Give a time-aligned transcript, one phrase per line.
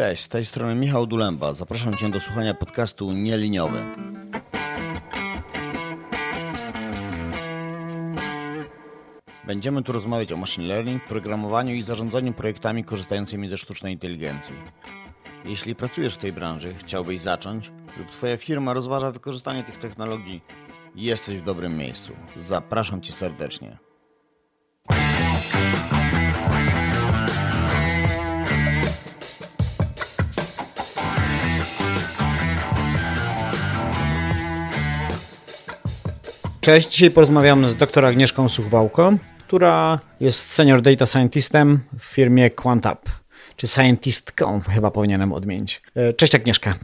[0.00, 1.54] Cześć, z tej strony Michał Dulemba.
[1.54, 3.78] Zapraszam Cię do słuchania podcastu Nieliniowy.
[9.46, 14.54] Będziemy tu rozmawiać o machine learning, programowaniu i zarządzaniu projektami korzystającymi ze sztucznej inteligencji.
[15.44, 20.42] Jeśli pracujesz w tej branży, chciałbyś zacząć lub Twoja firma rozważa wykorzystanie tych technologii,
[20.94, 22.12] jesteś w dobrym miejscu.
[22.36, 23.89] Zapraszam Cię serdecznie.
[36.70, 42.98] Cześć, dzisiaj porozmawiamy z dr Agnieszką Suchwałko, która jest senior data scientistem w firmie QuantUp,
[43.56, 45.82] czy scientistką chyba powinienem odmienić.
[45.96, 46.74] E, cześć Agnieszka.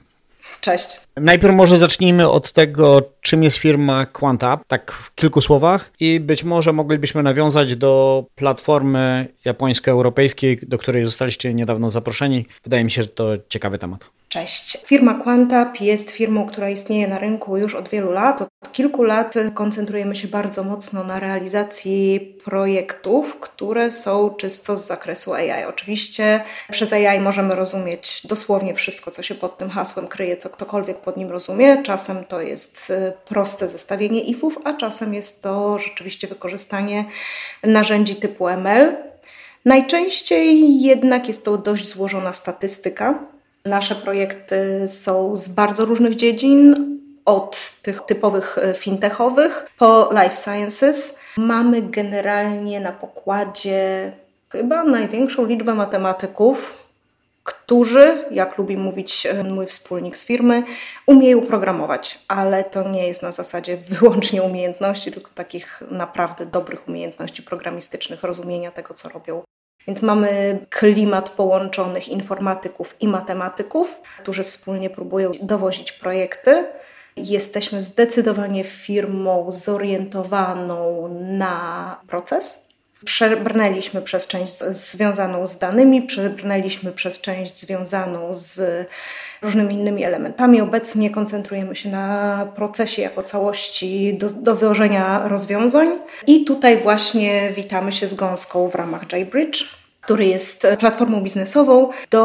[0.60, 1.00] Cześć.
[1.16, 6.44] Najpierw może zacznijmy od tego, czym jest firma QuantUp, tak w kilku słowach i być
[6.44, 12.46] może moglibyśmy nawiązać do platformy japońsko-europejskiej, do której zostaliście niedawno zaproszeni.
[12.64, 14.10] Wydaje mi się, że to ciekawy temat.
[14.28, 14.86] Cześć.
[14.86, 18.42] Firma QuantUp jest firmą, która istnieje na rynku już od wielu lat.
[18.42, 25.32] Od kilku lat koncentrujemy się bardzo mocno na realizacji projektów, które są czysto z zakresu
[25.32, 25.64] AI.
[25.64, 31.00] Oczywiście przez AI możemy rozumieć dosłownie wszystko, co się pod tym hasłem kryje, co ktokolwiek
[31.00, 31.82] pod nim rozumie.
[31.82, 37.04] Czasem to jest y, proste zestawienie ifów, a czasem jest to rzeczywiście wykorzystanie
[37.62, 38.96] narzędzi typu ML.
[39.64, 43.26] Najczęściej jednak jest to dość złożona statystyka,
[43.66, 51.18] Nasze projekty są z bardzo różnych dziedzin, od tych typowych e, fintechowych po life sciences.
[51.36, 54.12] Mamy generalnie na pokładzie
[54.48, 56.86] chyba największą liczbę matematyków,
[57.44, 60.62] którzy, jak lubi mówić e, mój wspólnik z firmy,
[61.06, 67.42] umieją programować, ale to nie jest na zasadzie wyłącznie umiejętności, tylko takich naprawdę dobrych umiejętności
[67.42, 69.42] programistycznych, rozumienia tego, co robią.
[69.86, 76.64] Więc mamy klimat połączonych informatyków i matematyków, którzy wspólnie próbują dowozić projekty.
[77.16, 82.66] Jesteśmy zdecydowanie firmą zorientowaną na proces.
[83.04, 88.86] Przebrnęliśmy przez część związaną z danymi, przebrnęliśmy przez część związaną z
[89.42, 90.60] różnymi innymi elementami.
[90.60, 95.88] Obecnie koncentrujemy się na procesie jako całości do, dowożenia rozwiązań
[96.26, 102.22] i tutaj właśnie witamy się z gąską w ramach JBridge który jest platformą biznesową do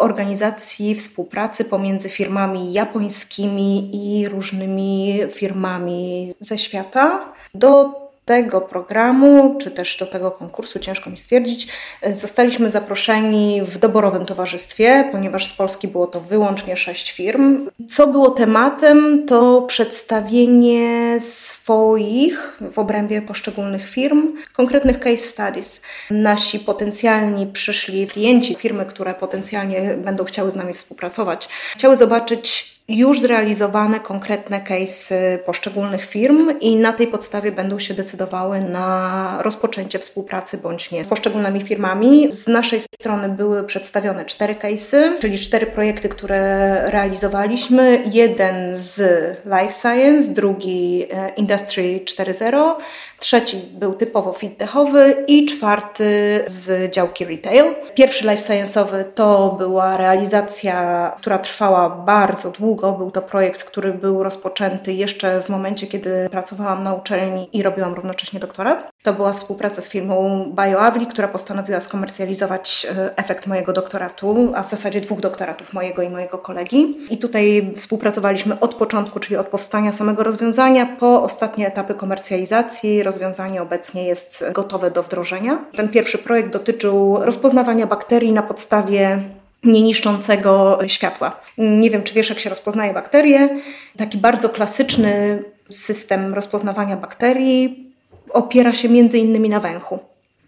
[0.00, 9.96] organizacji współpracy pomiędzy firmami japońskimi i różnymi firmami ze świata do tego programu, czy też
[9.96, 11.68] do tego konkursu, ciężko mi stwierdzić,
[12.12, 17.70] zostaliśmy zaproszeni w doborowym towarzystwie, ponieważ z Polski było to wyłącznie sześć firm.
[17.88, 25.82] Co było tematem, to przedstawienie swoich w obrębie poszczególnych firm konkretnych case studies.
[26.10, 33.20] Nasi potencjalni przyszli klienci, firmy, które potencjalnie będą chciały z nami współpracować, chciały zobaczyć już
[33.20, 40.58] zrealizowane konkretne case poszczególnych firm i na tej podstawie będą się decydowały na rozpoczęcie współpracy
[40.58, 42.32] bądź nie z poszczególnymi firmami.
[42.32, 48.02] Z naszej strony były przedstawione cztery case'y, czyli cztery projekty, które realizowaliśmy.
[48.12, 49.00] Jeden z
[49.44, 52.74] Life Science, drugi e, Industry 4.0,
[53.18, 57.64] trzeci był typowo fintechowy i czwarty z działki retail.
[57.94, 62.73] Pierwszy life science'owy to była realizacja, która trwała bardzo długo.
[62.76, 67.94] Był to projekt, który był rozpoczęty jeszcze w momencie, kiedy pracowałam na uczelni i robiłam
[67.94, 68.90] równocześnie doktorat.
[69.02, 74.68] To była współpraca z firmą BioAvli, która postanowiła skomercjalizować e, efekt mojego doktoratu, a w
[74.68, 76.96] zasadzie dwóch doktoratów, mojego i mojego kolegi.
[77.10, 83.62] I tutaj współpracowaliśmy od początku, czyli od powstania samego rozwiązania, po ostatnie etapy komercjalizacji, rozwiązanie
[83.62, 85.64] obecnie jest gotowe do wdrożenia.
[85.76, 89.22] Ten pierwszy projekt dotyczył rozpoznawania bakterii na podstawie
[89.64, 91.40] nieniszczącego światła.
[91.58, 93.48] Nie wiem, czy wiesz, jak się rozpoznaje bakterie.
[93.96, 97.90] Taki bardzo klasyczny system rozpoznawania bakterii
[98.30, 99.98] opiera się między innymi na węchu.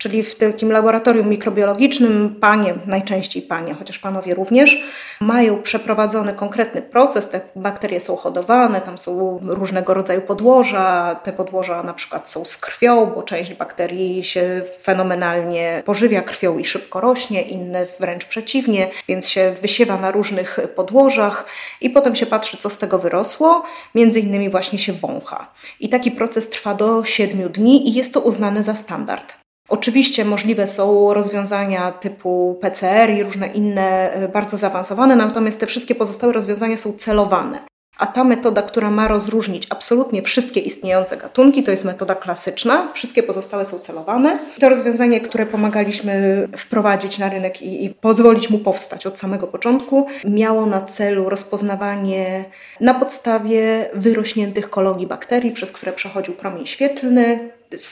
[0.06, 4.84] Czyli w takim laboratorium mikrobiologicznym panie, najczęściej panie, chociaż panowie również,
[5.20, 7.30] mają przeprowadzony konkretny proces.
[7.30, 11.14] Te bakterie są hodowane, tam są różnego rodzaju podłoża.
[11.14, 16.64] Te podłoża na przykład są z krwią, bo część bakterii się fenomenalnie pożywia krwią i
[16.64, 21.46] szybko rośnie, inne wręcz przeciwnie, więc się wysiewa na różnych podłożach
[21.80, 23.62] i potem się patrzy, co z tego wyrosło.
[23.94, 25.50] Między innymi właśnie się wącha.
[25.80, 29.45] I taki proces trwa do 7 dni i jest to uznane za standard.
[29.68, 35.94] Oczywiście możliwe są rozwiązania typu PCR i różne inne e, bardzo zaawansowane, natomiast te wszystkie
[35.94, 37.75] pozostałe rozwiązania są celowane.
[37.98, 42.88] A ta metoda, która ma rozróżnić absolutnie wszystkie istniejące gatunki, to jest metoda klasyczna.
[42.92, 44.38] Wszystkie pozostałe są celowane.
[44.60, 50.06] To rozwiązanie, które pomagaliśmy wprowadzić na rynek i, i pozwolić mu powstać od samego początku,
[50.24, 52.44] miało na celu rozpoznawanie
[52.80, 57.50] na podstawie wyrośniętych kolonii bakterii, przez które przechodził promień świetlny.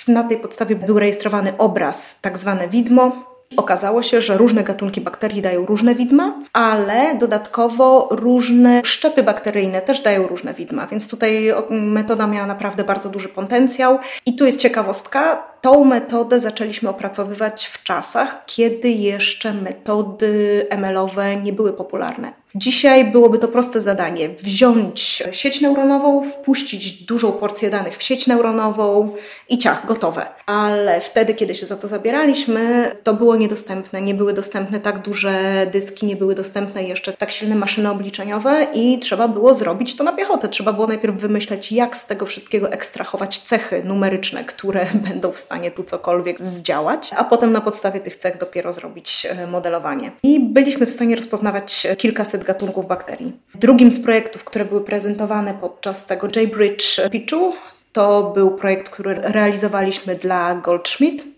[0.08, 5.42] Na tej podstawie był rejestrowany obraz, tak zwane widmo, Okazało się, że różne gatunki bakterii
[5.42, 12.26] dają różne widma, ale dodatkowo różne szczepy bakteryjne też dają różne widma, więc tutaj metoda
[12.26, 13.98] miała naprawdę bardzo duży potencjał.
[14.26, 21.52] I tu jest ciekawostka, tą metodę zaczęliśmy opracowywać w czasach, kiedy jeszcze metody ML-owe nie
[21.52, 22.43] były popularne.
[22.56, 29.14] Dzisiaj byłoby to proste zadanie: wziąć sieć neuronową, wpuścić dużą porcję danych w sieć neuronową
[29.48, 30.26] i ciach, gotowe.
[30.46, 34.02] Ale wtedy, kiedy się za to zabieraliśmy, to było niedostępne.
[34.02, 38.98] Nie były dostępne tak duże dyski, nie były dostępne jeszcze tak silne maszyny obliczeniowe i
[38.98, 40.48] trzeba było zrobić to na piechotę.
[40.48, 45.70] Trzeba było najpierw wymyśleć, jak z tego wszystkiego ekstrahować cechy numeryczne, które będą w stanie
[45.70, 50.12] tu cokolwiek zdziałać, a potem na podstawie tych cech dopiero zrobić e, modelowanie.
[50.22, 53.32] I byliśmy w stanie rozpoznawać kilkaset gatunków bakterii.
[53.54, 57.52] Drugim z projektów, które były prezentowane podczas tego JBridge Pitchu,
[57.92, 61.33] to był projekt, który realizowaliśmy dla Goldschmidt.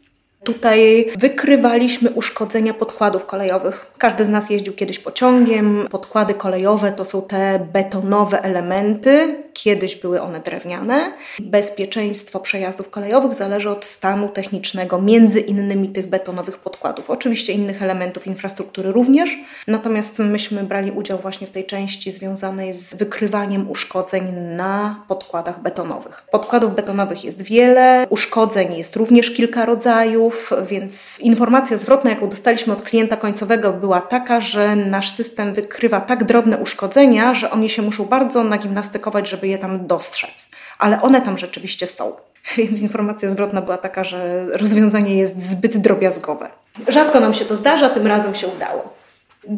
[0.47, 3.91] Tutaj wykrywaliśmy uszkodzenia podkładów kolejowych.
[3.99, 5.89] Każdy z nas jeździł kiedyś pociągiem.
[5.91, 11.13] Podkłady kolejowe to są te betonowe elementy, kiedyś były one drewniane.
[11.39, 17.11] Bezpieczeństwo przejazdów kolejowych zależy od stanu technicznego, między innymi tych betonowych podkładów.
[17.11, 22.95] Oczywiście innych elementów infrastruktury również, natomiast myśmy brali udział właśnie w tej części związanej z
[22.95, 26.27] wykrywaniem uszkodzeń na podkładach betonowych.
[26.31, 30.36] Podkładów betonowych jest wiele, uszkodzeń jest również kilka rodzajów
[30.67, 36.25] więc informacja zwrotna, jaką dostaliśmy od klienta końcowego, była taka, że nasz system wykrywa tak
[36.25, 40.49] drobne uszkodzenia, że oni się muszą bardzo nagimnastykować, żeby je tam dostrzec.
[40.79, 42.13] Ale one tam rzeczywiście są.
[42.57, 46.49] Więc informacja zwrotna była taka, że rozwiązanie jest zbyt drobiazgowe.
[46.89, 48.96] Rzadko nam się to zdarza, tym razem się udało.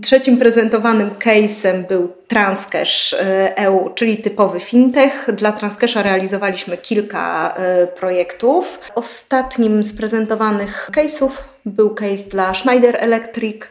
[0.03, 3.15] Trzecim prezentowanym case'em był Transcash
[3.57, 5.31] EU, e czyli typowy fintech.
[5.35, 8.81] Dla Transcasha realizowaliśmy kilka e, projektów.
[8.95, 11.31] Ostatnim z prezentowanych case'ów
[11.67, 13.63] był case dla Schneider Electric,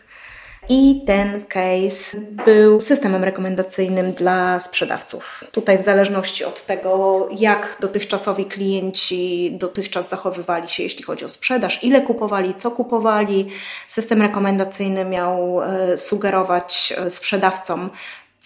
[0.69, 5.43] i ten case był systemem rekomendacyjnym dla sprzedawców.
[5.51, 11.83] Tutaj, w zależności od tego, jak dotychczasowi klienci dotychczas zachowywali się, jeśli chodzi o sprzedaż,
[11.83, 13.47] ile kupowali, co kupowali,
[13.87, 17.89] system rekomendacyjny miał e, sugerować e, sprzedawcom,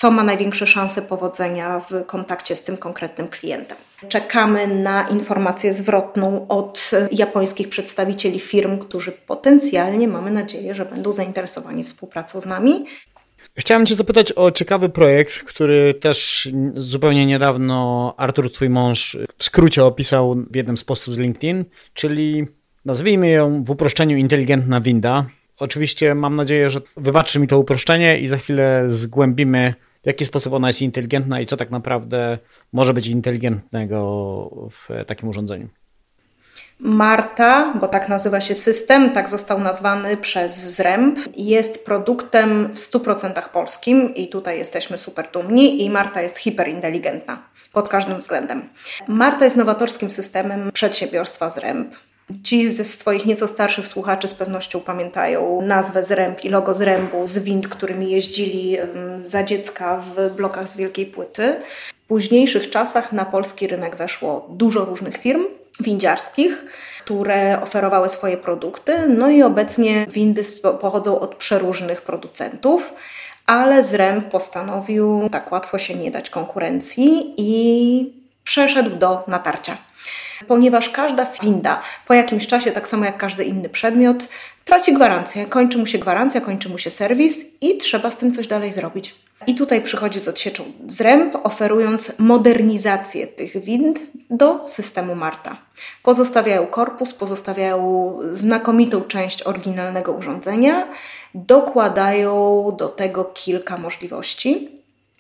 [0.01, 3.77] co ma największe szanse powodzenia w kontakcie z tym konkretnym klientem.
[4.09, 11.83] Czekamy na informację zwrotną od japońskich przedstawicieli firm, którzy potencjalnie mamy nadzieję, że będą zainteresowani
[11.83, 12.85] współpracą z nami.
[13.57, 19.85] Chciałem Cię zapytać o ciekawy projekt, który też zupełnie niedawno Artur, Twój mąż, w skrócie
[19.85, 22.47] opisał w jednym z postów z LinkedIn, czyli
[22.85, 25.25] nazwijmy ją w uproszczeniu inteligentna winda.
[25.59, 30.53] Oczywiście mam nadzieję, że wybaczy mi to uproszczenie i za chwilę zgłębimy w jaki sposób
[30.53, 32.37] ona jest inteligentna i co tak naprawdę
[32.73, 35.67] może być inteligentnego w takim urządzeniu.
[36.83, 43.49] Marta, bo tak nazywa się system, tak został nazwany przez Zręb, jest produktem w 100%
[43.49, 47.43] polskim i tutaj jesteśmy super dumni i Marta jest hiperinteligentna
[47.73, 48.69] pod każdym względem.
[49.07, 51.93] Marta jest nowatorskim systemem przedsiębiorstwa Zręb.
[52.43, 57.39] Ci ze swoich nieco starszych słuchaczy z pewnością pamiętają nazwę Zręb i logo Zrębu z
[57.39, 58.77] wind, którymi jeździli
[59.25, 61.55] za dziecka w blokach z wielkiej płyty.
[62.03, 65.45] W późniejszych czasach na polski rynek weszło dużo różnych firm
[65.79, 66.65] windziarskich,
[67.03, 69.07] które oferowały swoje produkty.
[69.07, 70.41] No i obecnie windy
[70.81, 72.93] pochodzą od przeróżnych producentów,
[73.45, 78.13] ale Zręb postanowił tak łatwo się nie dać konkurencji i
[78.43, 79.77] przeszedł do natarcia
[80.47, 84.27] ponieważ każda winda po jakimś czasie, tak samo jak każdy inny przedmiot,
[84.65, 85.45] traci gwarancję.
[85.45, 89.15] Kończy mu się gwarancja, kończy mu się serwis i trzeba z tym coś dalej zrobić.
[89.47, 95.57] I tutaj przychodzi z odsieczą zręb, oferując modernizację tych wind do systemu Marta.
[96.03, 100.87] Pozostawiają korpus, pozostawiają znakomitą część oryginalnego urządzenia,
[101.35, 104.69] dokładają do tego kilka możliwości.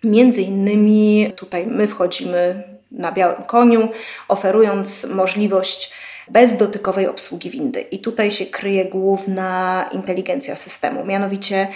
[0.03, 3.89] Między innymi tutaj my wchodzimy na białym koniu,
[4.27, 5.93] oferując możliwość
[6.29, 7.81] bezdotykowej obsługi windy.
[7.81, 11.05] I tutaj się kryje główna inteligencja systemu.
[11.05, 11.67] Mianowicie,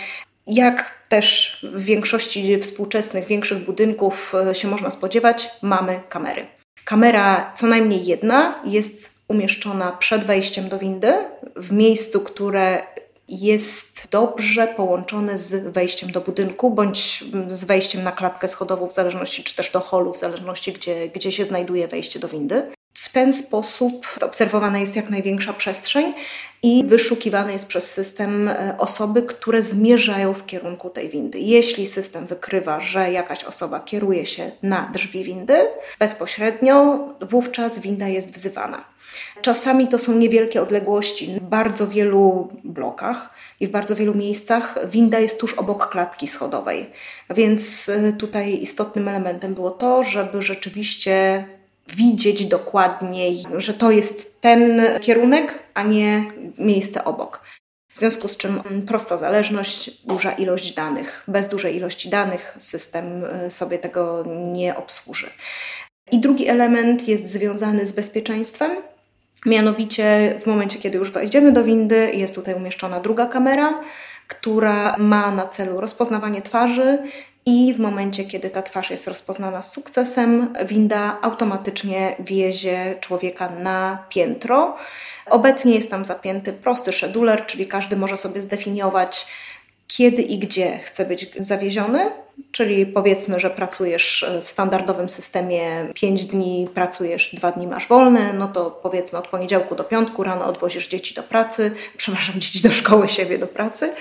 [0.48, 6.46] jak też w większości współczesnych, większych budynków e, się można spodziewać, mamy kamery.
[6.86, 11.14] Kamera, co najmniej jedna, jest umieszczona przed wejściem do windy,
[11.56, 12.84] w miejscu, które
[13.30, 19.44] jest dobrze połączone z wejściem do budynku bądź z wejściem na klatkę schodową, w zależności,
[19.44, 22.72] czy też do holu, w zależności, gdzie, gdzie się znajduje wejście do windy.
[22.98, 26.14] W ten sposób obserwowana jest jak największa przestrzeń
[26.64, 31.40] i wyszukiwane jest przez system e, osoby, które zmierzają w kierunku tej windy.
[31.40, 35.68] Jeśli system wykrywa, że jakaś osoba kieruje się na drzwi windy
[36.00, 38.86] bezpośrednio, wówczas winda jest wzywana.
[39.42, 41.36] Czasami to są niewielkie odległości.
[41.42, 46.90] W bardzo wielu blokach i w bardzo wielu miejscach winda jest tuż obok klatki schodowej.
[47.30, 51.46] Więc e, tutaj istotnym elementem było to, żeby rzeczywiście
[51.88, 57.42] widzieć dokładniej, że to jest ten kierunek, a nie miejsce obok.
[57.96, 61.24] W związku z czym prosta zależność, duża ilość danych.
[61.28, 64.24] Bez dużej ilości danych system y, sobie tego
[64.54, 65.30] nie obsłuży.
[66.12, 68.72] I drugi element jest związany z bezpieczeństwem.
[69.46, 73.82] Mianowicie w momencie, kiedy już wejdziemy do windy, jest tutaj umieszczona druga kamera,
[74.28, 76.98] która ma na celu rozpoznawanie twarzy
[77.46, 84.06] i w momencie, kiedy ta twarz jest rozpoznana z sukcesem, winda automatycznie wiezie człowieka na
[84.10, 84.76] piętro.
[85.26, 89.28] Obecnie jest tam zapięty prosty scheduler, czyli każdy może sobie zdefiniować,
[89.88, 92.12] kiedy i gdzie chce być zawieziony,
[92.52, 98.48] czyli powiedzmy, że pracujesz w standardowym systemie 5 dni, pracujesz 2 dni, masz wolne, no
[98.48, 103.10] to powiedzmy od poniedziałku do piątku rano odwozisz dzieci do pracy, przepraszam, dzieci do szkoły,
[103.10, 103.94] siebie do pracy.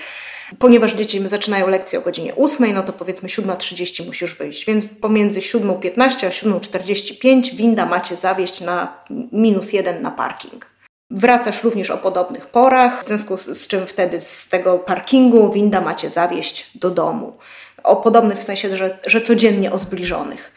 [0.59, 5.39] Ponieważ dzieci zaczynają lekcję o godzinie 8, no to powiedzmy 7.30 musisz wyjść, więc pomiędzy
[5.39, 10.65] 7.15 a 7.45 winda macie zawieść na minus jeden na parking.
[11.11, 16.09] Wracasz również o podobnych porach, w związku z czym wtedy z tego parkingu winda macie
[16.09, 17.37] zawieść do domu.
[17.83, 20.51] O podobnych w sensie, że, że codziennie o zbliżonych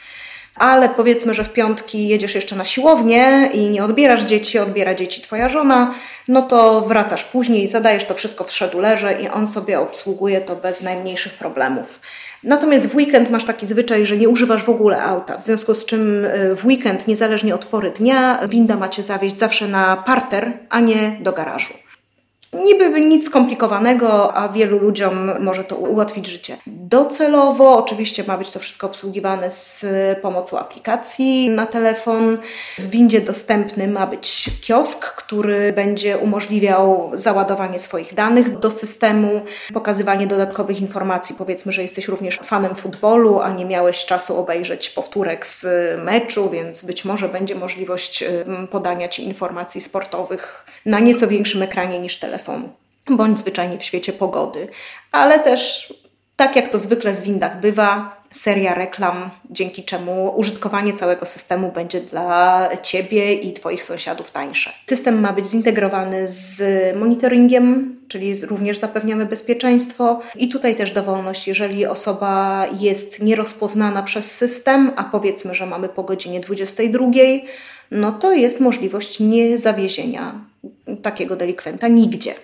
[0.59, 5.21] ale powiedzmy, że w piątki jedziesz jeszcze na siłownię i nie odbierasz dzieci, odbiera dzieci
[5.21, 5.95] twoja żona,
[6.29, 10.83] no to wracasz później, zadajesz to wszystko w szedulerze i on sobie obsługuje to bez
[10.83, 12.01] najmniejszych problemów.
[12.43, 15.85] Natomiast w weekend masz taki zwyczaj, że nie używasz w ogóle auta, w związku z
[15.85, 20.81] czym y, w weekend, niezależnie od pory dnia, winda macie zawieźć zawsze na parter, a
[20.81, 21.88] nie do garażu.
[22.53, 26.57] Niby nic skomplikowanego, a wielu ludziom może to ułatwić życie.
[26.67, 29.87] Docelowo oczywiście ma być to wszystko obsługiwane z
[30.23, 32.39] pomocą aplikacji na telefon.
[32.79, 39.41] W windzie dostępny ma być kiosk, który będzie umożliwiał załadowanie swoich danych do systemu,
[39.75, 41.35] pokazywanie dodatkowych informacji.
[41.39, 45.67] Powiedzmy, że jesteś również fanem futbolu, a nie miałeś czasu obejrzeć powtórek z
[46.05, 48.25] meczu, więc być może będzie możliwość
[48.71, 52.69] podania Ci informacji sportowych na nieco większym ekranie niż telefon telefon,
[53.11, 54.69] bądź zwyczajnie w świecie pogody,
[55.13, 55.95] ale też
[56.37, 62.01] tak jak to zwykle w windach bywa, seria reklam, dzięki czemu użytkowanie całego systemu będzie
[62.01, 64.73] dla Ciebie i Twoich sąsiadów tańsze.
[64.89, 66.63] System ma być zintegrowany z
[66.97, 74.93] monitoringiem, czyli również zapewniamy bezpieczeństwo i tutaj też dowolność, jeżeli osoba jest nierozpoznana przez system,
[74.97, 77.07] a powiedzmy, że mamy po godzinie 22,
[77.91, 80.35] no to jest możliwość niezawiezienia
[81.03, 82.35] takiego delikwenta nigdzie.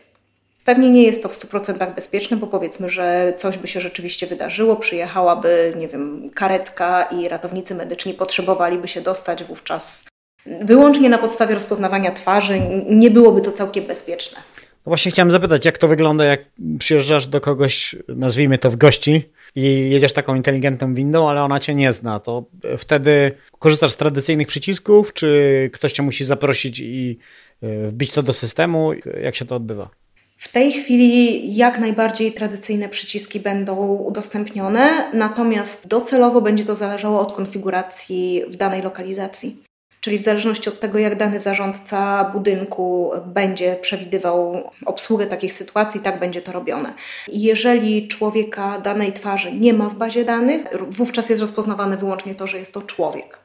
[0.65, 4.77] Pewnie nie jest to w 100% bezpieczne, bo powiedzmy, że coś by się rzeczywiście wydarzyło,
[4.77, 10.05] przyjechałaby, nie wiem, karetka i ratownicy medyczni potrzebowaliby się dostać wówczas
[10.47, 14.39] wyłącznie na podstawie rozpoznawania twarzy, nie byłoby to całkiem bezpieczne.
[14.57, 16.41] No właśnie chciałem zapytać, jak to wygląda, jak
[16.79, 21.75] przyjeżdżasz do kogoś, nazwijmy to w gości, i jedziesz taką inteligentną windą, ale ona cię
[21.75, 22.45] nie zna, to
[22.79, 27.19] wtedy korzystasz z tradycyjnych przycisków, czy ktoś cię musi zaprosić i
[27.63, 28.93] wbić to do systemu?
[29.23, 29.89] Jak się to odbywa?
[30.37, 37.33] W tej chwili jak najbardziej tradycyjne przyciski będą udostępnione, natomiast docelowo będzie to zależało od
[37.33, 39.57] konfiguracji w danej lokalizacji.
[40.01, 46.21] Czyli w zależności od tego, jak dany zarządca budynku będzie przewidywał obsługę takich sytuacji, tak
[46.21, 46.95] będzie to robione.
[47.29, 52.59] jeżeli człowieka danej twarzy nie ma w bazie danych, wówczas jest rozpoznawane wyłącznie to, że
[52.59, 53.39] jest to człowiek.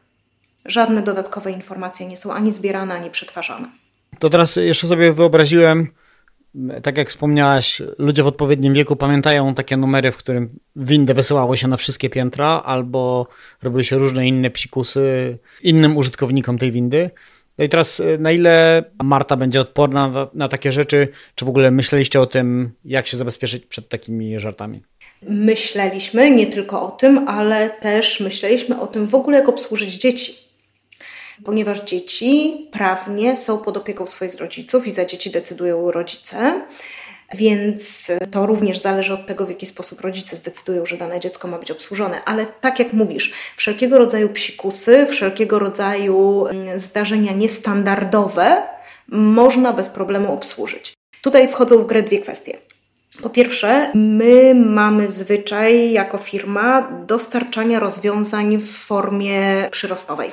[0.65, 3.69] Żadne dodatkowe informacje nie są ani zbierane, ani przetwarzane.
[4.19, 5.87] To teraz jeszcze sobie wyobraziłem,
[6.83, 11.67] tak jak wspomniałaś, ludzie w odpowiednim wieku pamiętają takie numery, w którym windę wysyłało się
[11.67, 13.27] na wszystkie piętra, albo
[13.61, 17.09] robiły się różne inne psikusy innym użytkownikom tej windy.
[17.57, 21.07] No i teraz, e, na ile Marta będzie odporna na, na takie rzeczy?
[21.35, 24.81] Czy w ogóle myśleliście o tym, jak się zabezpieczyć przed takimi żartami?
[25.21, 30.48] Myśleliśmy nie tylko o tym, ale też myśleliśmy o tym w ogóle, jak obsłużyć dzieci
[31.46, 36.62] ponieważ dzieci prawnie są pod opieką swoich rodziców i za dzieci decydują rodzice.
[37.34, 41.58] Więc to również zależy od tego, w jaki sposób rodzice zdecydują, że dane dziecko ma
[41.58, 42.22] być obsłużone.
[42.25, 48.63] Ale tak jak mówisz, wszelkiego rodzaju psikusy, wszelkiego rodzaju mm, zdarzenia niestandardowe
[49.08, 50.93] można bez problemu obsłużyć.
[51.22, 52.58] Tutaj wchodzą w grę dwie kwestie.
[53.22, 60.31] Po pierwsze, my mamy zwyczaj jako firma dostarczania rozwiązań w formie przyrostowej.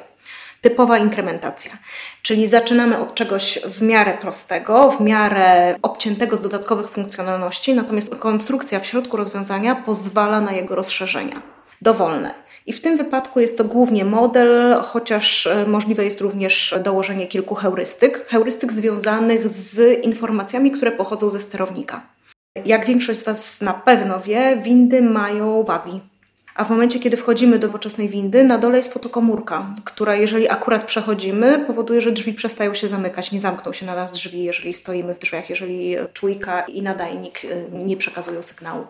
[0.66, 1.78] Typowa inkrementacja,
[2.22, 8.80] czyli zaczynamy od czegoś w miarę prostego, w miarę obciętego z dodatkowych funkcjonalności, natomiast konstrukcja
[8.80, 11.42] w środku rozwiązania pozwala na jego rozszerzenia
[11.82, 12.34] dowolne.
[12.66, 17.54] I w tym wypadku jest to głównie model, chociaż e, możliwe jest również dołożenie kilku
[17.54, 22.02] heurystyk, heurystyk związanych z informacjami, które pochodzą ze sterownika.
[22.64, 26.00] Jak większość z Was na pewno wie, windy mają wagi.
[26.56, 30.84] A w momencie, kiedy wchodzimy do nowoczesnej windy, na dole jest fotokomórka, która jeżeli akurat
[30.84, 35.14] przechodzimy, powoduje, że drzwi przestają się zamykać, nie zamkną się na nas drzwi, jeżeli stoimy
[35.14, 38.84] w drzwiach, jeżeli czujka i nadajnik y, nie przekazują sygnału.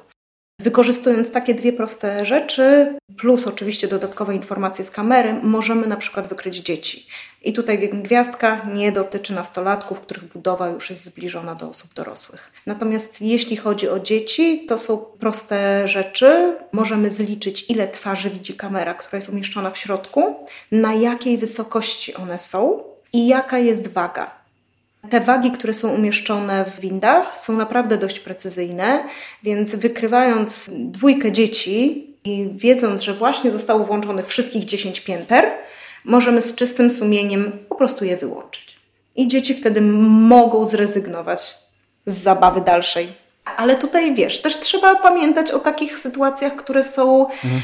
[0.58, 6.56] Wykorzystując takie dwie proste rzeczy, plus oczywiście dodatkowe informacje z kamery, możemy na przykład wykryć
[6.56, 7.06] dzieci.
[7.42, 12.52] I tutaj gwiazdka nie dotyczy nastolatków, których budowa już jest zbliżona do osób dorosłych.
[12.66, 16.56] Natomiast jeśli chodzi o dzieci, to są proste rzeczy.
[16.72, 22.38] Możemy zliczyć, ile twarzy widzi kamera, która jest umieszczona w środku, na jakiej wysokości one
[22.38, 22.82] są
[23.12, 24.35] i jaka jest waga.
[25.10, 29.04] Te wagi, które są umieszczone w windach, są naprawdę dość precyzyjne,
[29.42, 35.44] więc wykrywając dwójkę dzieci i wiedząc, że właśnie zostało włączonych wszystkich 10 pięter,
[36.04, 38.76] możemy z czystym sumieniem po prostu je wyłączyć.
[39.16, 41.54] I dzieci wtedy mogą zrezygnować
[42.06, 43.25] z zabawy dalszej
[43.56, 47.62] ale tutaj wiesz, też trzeba pamiętać o takich sytuacjach, które są mhm.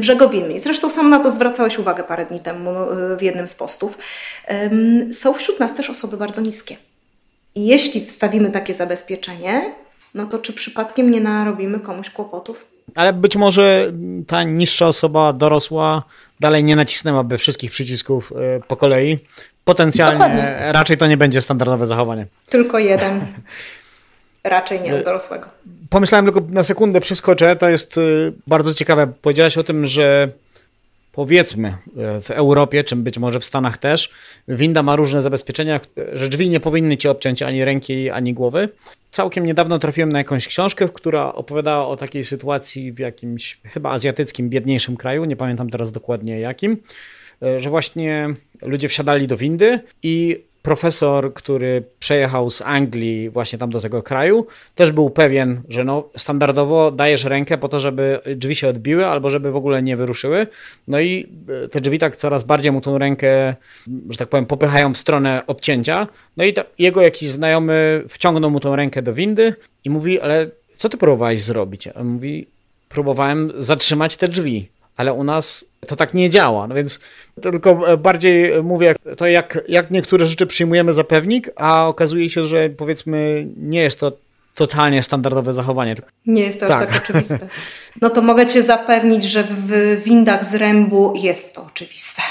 [0.00, 0.58] brzegowinne.
[0.58, 3.98] Zresztą sam na to zwracałeś uwagę parę dni temu e, w jednym z postów.
[5.12, 6.76] Są wśród nas też osoby bardzo niskie.
[7.54, 9.74] I jeśli wstawimy takie zabezpieczenie,
[10.14, 12.64] no to czy przypadkiem nie narobimy komuś kłopotów?
[12.94, 13.92] Ale być może
[14.26, 16.02] ta niższa osoba dorosła
[16.40, 19.18] dalej nie nacisnęłaby wszystkich przycisków e, po kolei.
[19.64, 20.72] Potencjalnie Dokładnie.
[20.72, 22.26] raczej to nie będzie standardowe zachowanie.
[22.48, 23.20] Tylko jeden.
[24.44, 25.46] raczej nie u dorosłego.
[25.90, 29.12] Pomyślałem tylko na sekundę, przeskoczę, to jest y, bardzo ciekawe.
[29.22, 30.28] Powiedziałaś o tym, że
[31.12, 34.10] powiedzmy y, w Europie, czy być może w Stanach też,
[34.48, 35.80] winda ma różne zabezpieczenia,
[36.12, 38.68] że drzwi nie powinny ci obciąć ani ręki, ani głowy.
[39.10, 44.48] Całkiem niedawno trafiłem na jakąś książkę, która opowiadała o takiej sytuacji w jakimś chyba azjatyckim,
[44.48, 46.76] biedniejszym kraju, nie pamiętam teraz dokładnie jakim,
[47.58, 48.28] że właśnie
[48.62, 54.46] ludzie wsiadali do windy i profesor, który przejechał z Anglii właśnie tam do tego kraju,
[54.74, 59.30] też był pewien, że no, standardowo dajesz rękę po to, żeby drzwi się odbiły albo
[59.30, 60.46] żeby w ogóle nie wyruszyły.
[60.88, 61.28] No i
[61.64, 63.54] e, te drzwi tak coraz bardziej mu tą rękę,
[64.10, 66.08] że tak powiem, popychają w stronę obcięcia.
[66.36, 70.88] No i jego jakiś znajomy wciągnął mu tą rękę do windy i mówi, ale co
[70.88, 71.88] ty próbowałeś zrobić?
[71.88, 72.46] On mówi,
[72.88, 76.66] próbowałem zatrzymać te drzwi ale u nas to tak nie działa.
[76.66, 77.00] No więc
[77.42, 82.70] tylko bardziej mówię to, jak, jak niektóre rzeczy przyjmujemy za pewnik, a okazuje się, że
[82.70, 84.12] powiedzmy nie jest to
[84.54, 85.94] totalnie standardowe zachowanie.
[86.26, 86.82] Nie jest to tak.
[86.82, 87.48] aż tak oczywiste.
[88.00, 92.22] No to mogę Cię zapewnić, że w windach z rębu jest to oczywiste.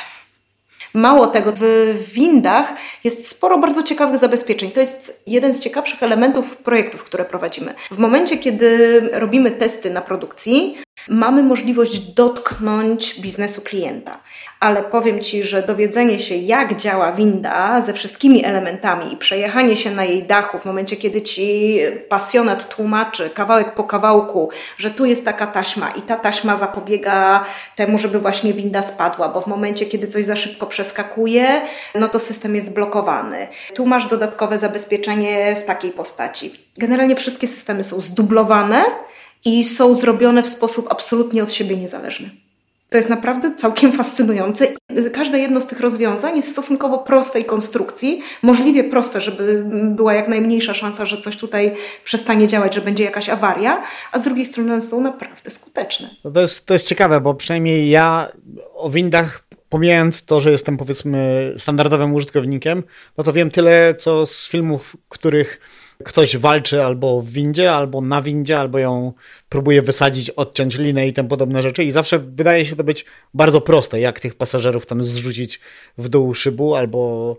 [0.94, 1.54] Mało tego,
[2.00, 4.72] w windach jest sporo bardzo ciekawych zabezpieczeń.
[4.72, 7.74] To jest jeden z ciekawszych elementów projektów, które prowadzimy.
[7.92, 10.78] W momencie, kiedy robimy testy na produkcji,
[11.10, 14.20] mamy możliwość dotknąć biznesu klienta.
[14.60, 19.92] Ale powiem Ci, że dowiedzenie się, jak działa winda ze wszystkimi elementami i przejechanie się
[19.92, 25.26] na jej dachu w momencie, kiedy Ci pasjonat tłumaczy kawałek po kawałku, że tu jest
[25.26, 30.08] taka taśma i ta taśma zapobiega temu, żeby właśnie winda spadła, bo w momencie, kiedy
[30.08, 31.62] coś za szybko przeskakuje,
[31.96, 33.48] no to system jest blokowany.
[33.74, 36.52] Tu masz dodatkowe zabezpieczenie w takiej postaci.
[36.78, 38.84] Generalnie wszystkie systemy są zdublowane
[39.46, 42.30] i są zrobione w sposób absolutnie od siebie niezależny.
[42.90, 44.68] To jest naprawdę całkiem fascynujące.
[45.14, 49.64] Każde jedno z tych rozwiązań jest stosunkowo prostej konstrukcji, możliwie proste, żeby
[49.96, 54.22] była jak najmniejsza szansa, że coś tutaj przestanie działać, że będzie jakaś awaria, a z
[54.22, 56.10] drugiej strony są naprawdę skuteczne.
[56.24, 58.30] No to, jest, to jest ciekawe, bo przynajmniej ja
[58.76, 62.84] o windach pomijając to, że jestem powiedzmy standardowym użytkownikiem,
[63.18, 65.60] no to wiem tyle, co z filmów, których
[66.06, 69.14] ktoś walczy albo w windzie, albo na windzie, albo ją
[69.50, 71.84] próbuje wysadzić, odciąć linę i tym podobne rzeczy.
[71.84, 75.60] I zawsze wydaje się to być bardzo proste, jak tych pasażerów tam zrzucić
[75.98, 77.38] w dół szybu, albo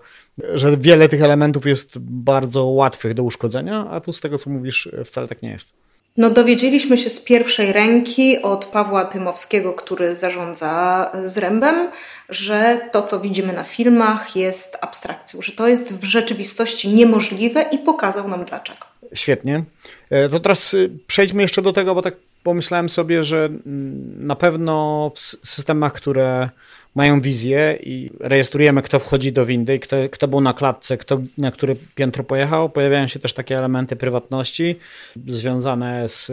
[0.54, 4.88] że wiele tych elementów jest bardzo łatwych do uszkodzenia, a tu z tego, co mówisz,
[5.04, 5.72] wcale tak nie jest.
[6.16, 11.90] No, dowiedzieliśmy się z pierwszej ręki od Pawła Tymowskiego, który zarządza Zrębem,
[12.28, 17.78] że to, co widzimy na filmach, jest abstrakcją, że to jest w rzeczywistości niemożliwe i
[17.78, 18.86] pokazał nam dlaczego.
[19.14, 19.64] Świetnie.
[20.10, 24.36] E, to teraz y, przejdźmy jeszcze do tego, bo tak pomyślałem sobie, że mm, na
[24.36, 26.48] pewno w systemach, które
[26.94, 31.50] mają wizję i rejestrujemy, kto wchodzi do windy, kto, kto był na klatce, kto na
[31.50, 32.70] które piętro pojechał.
[32.70, 34.78] Pojawiają się też takie elementy prywatności
[35.26, 36.30] związane z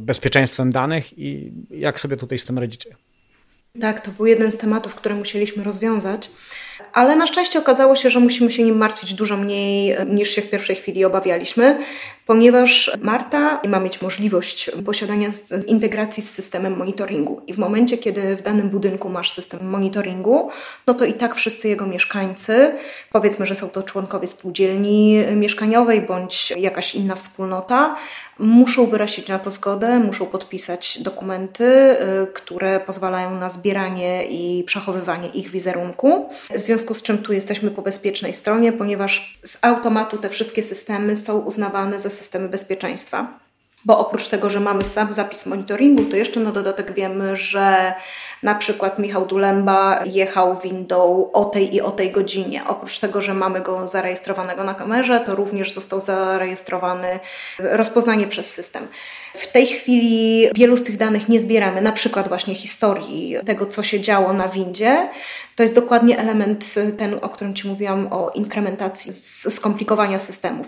[0.00, 2.96] bezpieczeństwem danych i jak sobie tutaj z tym radzicie?
[3.80, 6.30] Tak, to był jeden z tematów, które musieliśmy rozwiązać,
[6.92, 10.50] ale na szczęście okazało się, że musimy się nim martwić dużo mniej niż się w
[10.50, 11.78] pierwszej chwili obawialiśmy,
[12.26, 15.28] ponieważ Marta ma mieć możliwość posiadania
[15.66, 17.40] integracji z systemem monitoringu.
[17.46, 20.50] I w momencie, kiedy w danym budynku masz system monitoringu,
[20.86, 22.74] no to i tak wszyscy jego mieszkańcy,
[23.12, 27.96] powiedzmy, że są to członkowie spółdzielni mieszkaniowej bądź jakaś inna wspólnota,
[28.38, 35.28] muszą wyrazić na to zgodę, muszą podpisać dokumenty, y, które pozwalają na zbieranie i przechowywanie
[35.28, 36.28] ich wizerunku.
[36.54, 41.16] W związku z czym tu jesteśmy po bezpiecznej stronie, ponieważ z automatu te wszystkie systemy
[41.16, 43.38] są uznawane za systemy bezpieczeństwa.
[43.84, 47.94] Bo oprócz tego, że mamy sam zapis monitoringu, to jeszcze na dodatek wiemy, że
[48.42, 52.62] na przykład Michał Dulemba jechał windą o tej i o tej godzinie.
[52.68, 57.20] Oprócz tego, że mamy go zarejestrowanego na kamerze, to również został zarejestrowany
[57.58, 58.88] rozpoznanie przez system.
[59.34, 63.82] W tej chwili wielu z tych danych nie zbieramy, na przykład właśnie historii tego, co
[63.82, 65.08] się działo na windzie.
[65.56, 69.12] To jest dokładnie element ten, o którym Ci mówiłam, o inkrementacji,
[69.50, 70.66] skomplikowania systemów.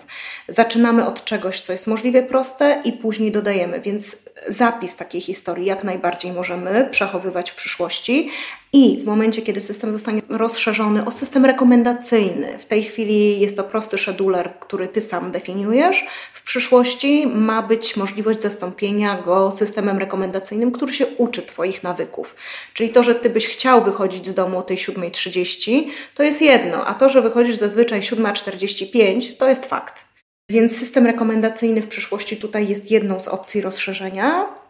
[0.49, 4.17] Zaczynamy od czegoś, co jest możliwie proste i później dodajemy, więc
[4.49, 8.31] zapis takiej historii jak najbardziej możemy przechowywać w przyszłości,
[8.75, 13.65] i w momencie, kiedy system zostanie rozszerzony o system rekomendacyjny, w tej chwili jest to
[13.65, 20.73] prosty scheduler, który ty sam definiujesz, w przyszłości ma być możliwość zastąpienia go systemem rekomendacyjnym,
[20.73, 22.37] który się uczy Twoich nawyków.
[22.73, 25.85] Czyli to, że Ty byś chciał wychodzić z domu o tej 7.30,
[26.15, 30.05] to jest jedno, a to, że wychodzisz zazwyczaj 7.45, to jest fakt.
[30.51, 34.64] Więc system rekomendacyjny w przyszłości tutaj jest jedną z opcji rozszerzenia.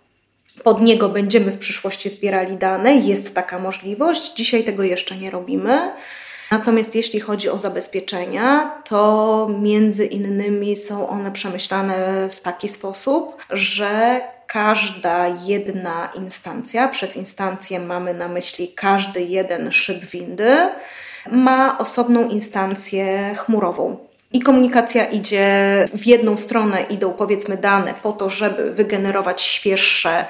[0.62, 4.34] Pod niego będziemy w przyszłości zbierali dane, jest taka możliwość.
[4.34, 5.92] Dzisiaj tego jeszcze nie robimy.
[6.50, 14.20] Natomiast jeśli chodzi o zabezpieczenia, to między innymi są one przemyślane w taki sposób, że
[14.46, 20.56] każda jedna instancja, przez instancję mamy na myśli każdy jeden szyb windy,
[21.30, 23.96] ma osobną instancję chmurową.
[24.34, 25.48] I komunikacja idzie
[25.94, 30.26] w jedną stronę, idą powiedzmy dane po to, żeby wygenerować świeższe,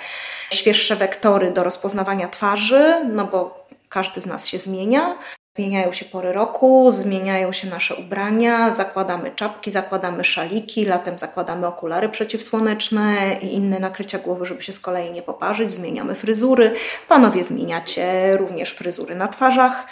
[0.51, 5.19] świeższe wektory do rozpoznawania twarzy, no bo każdy z nas się zmienia.
[5.57, 12.09] Zmieniają się pory roku, zmieniają się nasze ubrania, zakładamy czapki, zakładamy szaliki, latem zakładamy okulary
[12.09, 16.75] przeciwsłoneczne i inne nakrycia głowy, żeby się z kolei nie poparzyć, zmieniamy fryzury.
[17.09, 19.87] Panowie zmieniacie również fryzury na twarzach.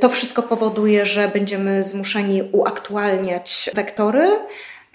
[0.00, 4.30] To wszystko powoduje, że będziemy zmuszeni uaktualniać wektory,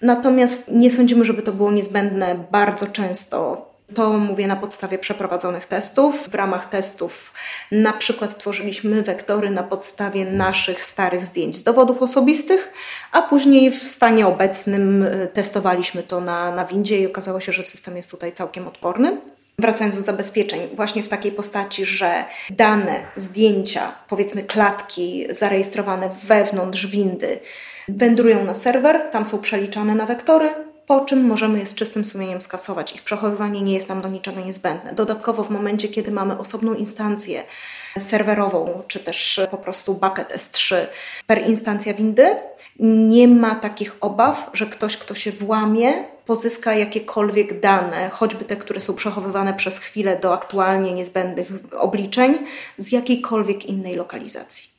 [0.02, 3.74] natomiast nie sądzimy, żeby to było niezbędne bardzo często.
[3.96, 6.30] To mówię na podstawie przeprowadzonych testów.
[6.30, 7.34] W ramach testów
[7.72, 12.74] na przykład tworzyliśmy wektory na podstawie naszych starych zdjęć z dowodów osobistych,
[13.12, 17.64] a później w stanie obecnym y, testowaliśmy to na, na windzie i okazało się, że
[17.64, 19.18] system jest tutaj całkiem odporny.
[19.60, 27.40] Wracając do zabezpieczeń, właśnie w takiej postaci, że dane, zdjęcia, powiedzmy klatki zarejestrowane wewnątrz windy
[27.88, 30.50] wędrują na serwer, tam są przeliczane na wektory,
[30.88, 32.96] po czym możemy je z czystym sumieniem skasować.
[32.96, 34.94] Ich przechowywanie nie jest nam do niczego niezbędne.
[34.94, 37.44] Dodatkowo w momencie, kiedy mamy osobną instancję
[38.00, 40.76] serwerową, czy też po prostu bucket S3
[41.28, 42.36] per instancja windy,
[42.80, 48.82] nie ma takich obaw, że ktoś, kto się włamie, pozyska jakiekolwiek dane, choćby te, które
[48.82, 52.38] są przechowywane przez chwilę do aktualnie niezbędnych obliczeń,
[52.78, 54.74] z jakiejkolwiek innej lokalizacji.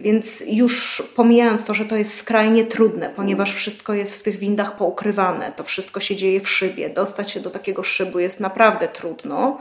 [0.00, 4.76] Więc już pomijając to, że to jest skrajnie trudne, ponieważ wszystko jest w tych windach
[4.76, 9.58] poukrywane, to wszystko się dzieje w szybie, dostać się do takiego szybu jest naprawdę trudno,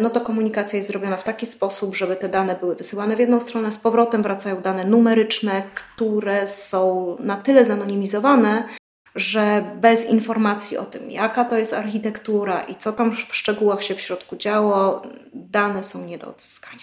[0.00, 3.40] no to komunikacja jest zrobiona w taki sposób, żeby te dane były wysyłane w jedną
[3.40, 8.68] stronę, z powrotem wracają dane numeryczne, które są na tyle zanonimizowane,
[9.14, 13.94] że bez informacji o tym, jaka to jest architektura i co tam w szczegółach się
[13.94, 15.02] w środku działo,
[15.34, 16.82] dane są nie do odzyskania.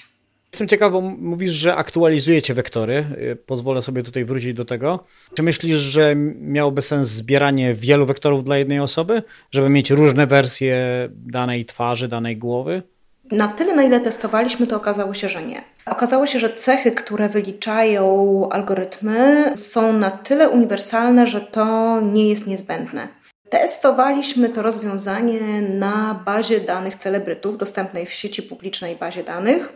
[0.56, 3.06] Jestem ciekaw, bo mówisz, że aktualizujecie wektory.
[3.32, 5.04] Y, pozwolę sobie tutaj wrócić do tego.
[5.34, 10.78] Czy myślisz, że miałoby sens zbieranie wielu wektorów dla jednej osoby, żeby mieć różne wersje
[11.12, 12.84] danej twarzy, danej głowy?
[13.32, 15.62] Na tyle, na ile testowaliśmy, to okazało się, że nie.
[15.86, 22.48] Okazało się, że cechy, które wyliczają algorytmy, są na tyle uniwersalne, że to nie jest
[22.48, 23.08] niezbędne.
[23.50, 29.74] Testowaliśmy to rozwiązanie na bazie danych celebrytów, dostępnej w sieci publicznej bazie danych,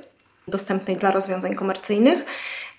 [0.47, 2.25] dostępnej dla rozwiązań komercyjnych.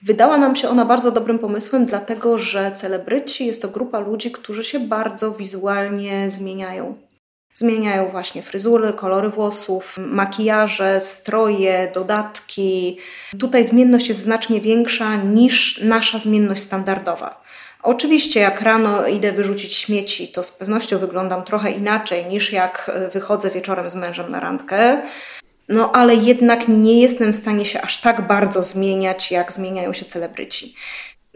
[0.02, 4.64] Wydała nam się ona bardzo dobrym pomysłem, dlatego że celebryci jest to grupa ludzi, którzy
[4.64, 6.94] się bardzo wizualnie zmieniają
[7.54, 12.98] Zmieniają właśnie fryzury, kolory włosów, makijaże, stroje, dodatki.
[13.38, 17.42] Tutaj zmienność jest znacznie większa niż nasza zmienność standardowa.
[17.82, 23.50] Oczywiście, jak rano idę wyrzucić śmieci, to z pewnością wyglądam trochę inaczej niż jak wychodzę
[23.50, 25.02] wieczorem z mężem na randkę.
[25.68, 30.04] No ale jednak nie jestem w stanie się aż tak bardzo zmieniać, jak zmieniają się
[30.04, 30.74] celebryci.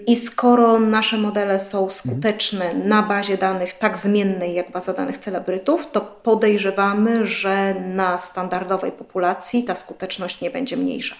[0.06, 5.90] I skoro nasze modele są skuteczne na bazie danych tak zmiennej jak baza danych celebrytów,
[5.92, 11.16] to podejrzewamy, że na standardowej populacji ta skuteczność nie będzie mniejsza.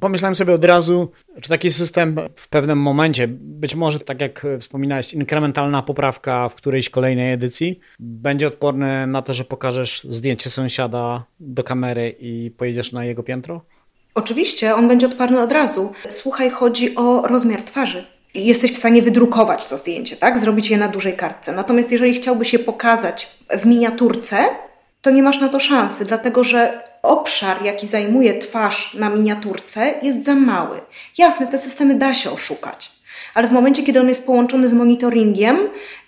[0.00, 5.14] Pomyślałem sobie od razu, czy taki system w pewnym momencie, być może tak jak wspominałeś,
[5.14, 11.64] inkrementalna poprawka w którejś kolejnej edycji, będzie odporny na to, że pokażesz zdjęcie sąsiada do
[11.64, 13.64] kamery i pojedziesz na jego piętro?
[14.14, 15.92] Oczywiście, on będzie odparny od razu.
[16.08, 18.06] Słuchaj, chodzi o rozmiar twarzy.
[18.34, 20.38] Jesteś w stanie wydrukować to zdjęcie, tak?
[20.38, 21.52] Zrobić je na dużej kartce.
[21.52, 24.44] Natomiast jeżeli chciałbyś je pokazać w miniaturce,
[25.02, 30.24] to nie masz na to szansy, dlatego że obszar, jaki zajmuje twarz na miniaturce, jest
[30.24, 30.80] za mały.
[31.18, 32.92] Jasne, te systemy da się oszukać,
[33.34, 35.58] ale w momencie, kiedy on jest połączony z monitoringiem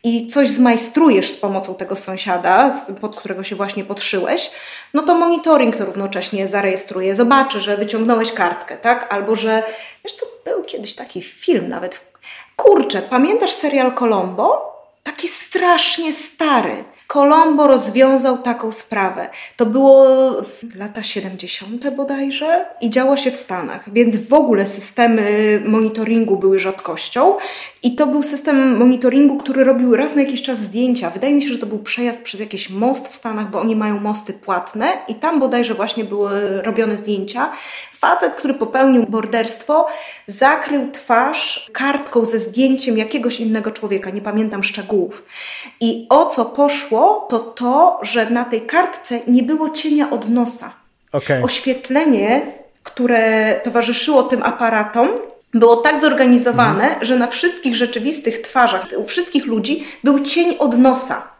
[0.04, 4.50] i coś zmajstrujesz z pomocą tego sąsiada, pod którego się właśnie podszyłeś,
[4.94, 9.14] no to monitoring to równocześnie zarejestruje, zobaczy, że wyciągnąłeś kartkę, tak?
[9.14, 9.62] Albo że,
[10.04, 12.00] wiesz, to był kiedyś taki film nawet.
[12.56, 14.72] Kurczę, pamiętasz serial Colombo?
[15.02, 16.84] Taki strasznie stary.
[17.12, 19.30] Colombo rozwiązał taką sprawę.
[19.56, 20.04] To było
[20.42, 21.90] w lata 70.
[21.90, 25.22] bodajże i działo się w Stanach, więc w ogóle systemy
[25.64, 27.36] monitoringu były rzadkością
[27.82, 31.10] i to był system monitoringu, który robił raz na jakiś czas zdjęcia.
[31.10, 34.00] Wydaje mi się, że to był przejazd przez jakiś most w Stanach, bo oni mają
[34.00, 37.52] mosty płatne i tam bodajże właśnie były robione zdjęcia.
[37.92, 39.86] Facet, który popełnił morderstwo,
[40.26, 45.24] zakrył twarz kartką ze zdjęciem jakiegoś innego człowieka, nie pamiętam szczegółów.
[45.80, 50.72] I o co poszło, to to, że na tej kartce nie było cienia od nosa.
[51.12, 51.42] Okay.
[51.42, 52.42] Oświetlenie,
[52.82, 55.08] które towarzyszyło tym aparatom,
[55.54, 57.04] było tak zorganizowane, mhm.
[57.04, 61.31] że na wszystkich rzeczywistych twarzach, u wszystkich ludzi był cień od nosa.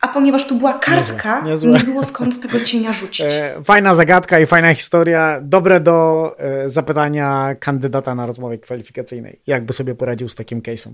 [0.00, 1.70] A ponieważ tu była kartka, niezłe, niezłe.
[1.78, 3.26] nie było skąd tego cienia rzucić.
[3.34, 5.40] E, fajna zagadka i fajna historia.
[5.42, 9.40] Dobre do e, zapytania kandydata na rozmowie kwalifikacyjnej.
[9.46, 10.90] Jakby sobie poradził z takim case'em.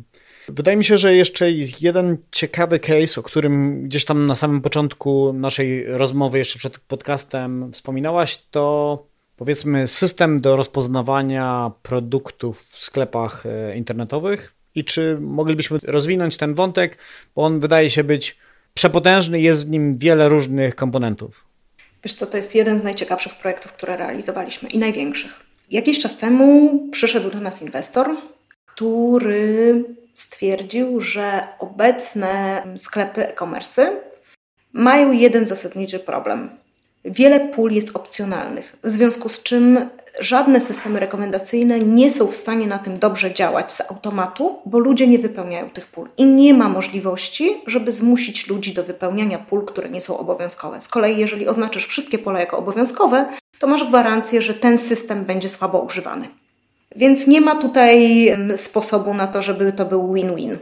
[0.49, 5.33] Wydaje mi się, że jeszcze jeden ciekawy case, o którym gdzieś tam na samym początku
[5.33, 13.77] naszej rozmowy, jeszcze przed podcastem wspominałaś, to powiedzmy system do rozpoznawania produktów w sklepach e,
[13.77, 16.99] internetowych i czy moglibyśmy rozwinąć ten wątek,
[17.35, 18.39] bo on wydaje się być
[18.75, 21.45] przepotężny, jest w nim wiele różnych komponentów.
[22.05, 25.41] Wiesz co, to jest jeden z najciekawszych projektów, które realizowaliśmy i największych.
[25.71, 28.17] Jakiś czas temu przyszedł do nas inwestor,
[28.67, 33.97] który stwierdził, że obecne sklepy e-commerce
[34.73, 36.51] mają jeden zasadniczy problem.
[37.05, 39.89] Wiele pól jest opcjonalnych, w związku z czym
[40.21, 45.07] żadne systemy rekomendacyjne nie są w stanie na tym dobrze działać z automatu, bo ludzie
[45.07, 49.91] nie wypełniają tych pól i nie ma możliwości, żeby zmusić ludzi do wypełniania pól, które
[49.91, 50.81] nie są obowiązkowe.
[50.81, 53.27] Z kolei, jeżeli oznaczysz wszystkie pola jako obowiązkowe,
[53.59, 56.29] to masz gwarancję, że ten system będzie słabo używany.
[56.97, 60.59] Więc nie ma tutaj sposobu na to, żeby to był win-win.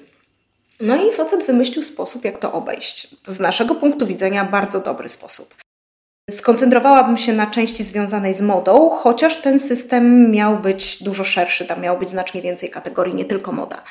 [0.80, 3.16] No i facet wymyślił sposób, jak to obejść.
[3.26, 5.54] Z naszego punktu widzenia bardzo dobry sposób.
[6.30, 11.80] Skoncentrowałabym się na części związanej z modą, chociaż ten system miał być dużo szerszy, tam
[11.80, 13.82] miało być znacznie więcej kategorii, nie tylko moda.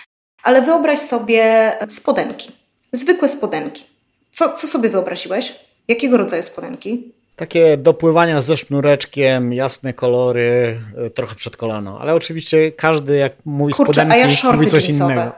[0.43, 2.51] Ale wyobraź sobie spodenki,
[2.91, 3.85] zwykłe spodenki.
[4.31, 5.55] Co, co sobie wyobraziłeś?
[5.87, 7.13] Jakiego rodzaju spodenki?
[7.35, 11.99] Takie dopływania ze sznureczkiem, jasne kolory, e, trochę przed kolano.
[12.01, 15.13] Ale oczywiście każdy, jak mówi Kurczę, spodenki, a ja shorty mówi coś jeansowe.
[15.13, 15.31] innego.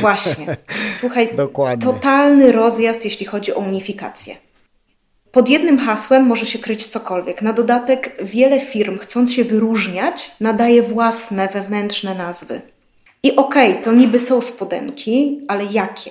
[0.00, 0.56] Właśnie.
[1.00, 1.92] Słuchaj, Dokładnie.
[1.92, 4.36] totalny rozjazd, jeśli chodzi o unifikację.
[5.32, 7.42] Pod jednym hasłem może się kryć cokolwiek.
[7.42, 12.60] Na dodatek wiele firm, chcąc się wyróżniać, nadaje własne wewnętrzne nazwy.
[13.22, 16.10] I okej, okay, to niby są spodenki, ale jakie?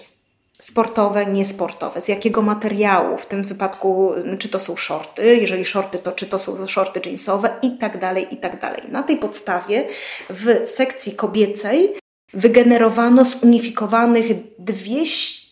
[0.59, 6.11] Sportowe, niesportowe, z jakiego materiału, w tym wypadku, czy to są shorty, jeżeli shorty, to
[6.11, 8.81] czy to są shorty jeansowe i tak dalej, i tak dalej.
[8.89, 9.87] Na tej podstawie
[10.29, 11.93] w sekcji kobiecej
[12.33, 14.25] wygenerowano zunifikowanych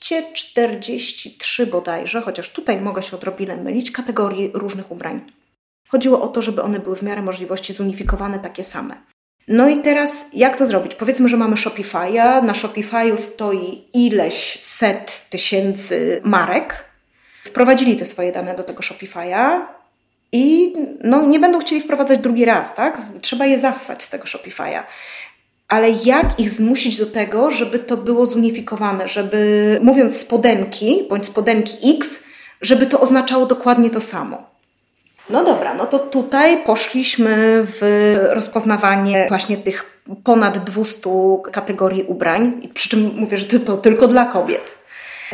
[0.10, 5.22] 243 bodajże, chociaż tutaj mogę się odrobinę mylić, kategorii różnych ubrań.
[5.88, 8.96] Chodziło o to, żeby one były w miarę możliwości zunifikowane takie same.
[9.48, 10.96] No i teraz jak to zrobić?
[10.96, 16.86] Powiedzmy, że mamy Shopify'a, na Shopify'u stoi ileś set tysięcy marek.
[17.44, 19.62] Wprowadzili te swoje dane do tego Shopify'a
[20.32, 23.02] i no, nie będą chcieli wprowadzać drugi raz, tak?
[23.22, 24.84] Trzeba je zassać z tego Shopify'a
[25.70, 31.98] ale jak ich zmusić do tego, żeby to było zunifikowane, żeby mówiąc spodenki bądź spodenki
[31.98, 32.24] X,
[32.62, 34.50] żeby to oznaczało dokładnie to samo.
[35.30, 37.36] No dobra, no to tutaj poszliśmy
[37.80, 41.10] w rozpoznawanie właśnie tych ponad 200
[41.52, 44.78] kategorii ubrań, przy czym mówię, że to tylko dla kobiet.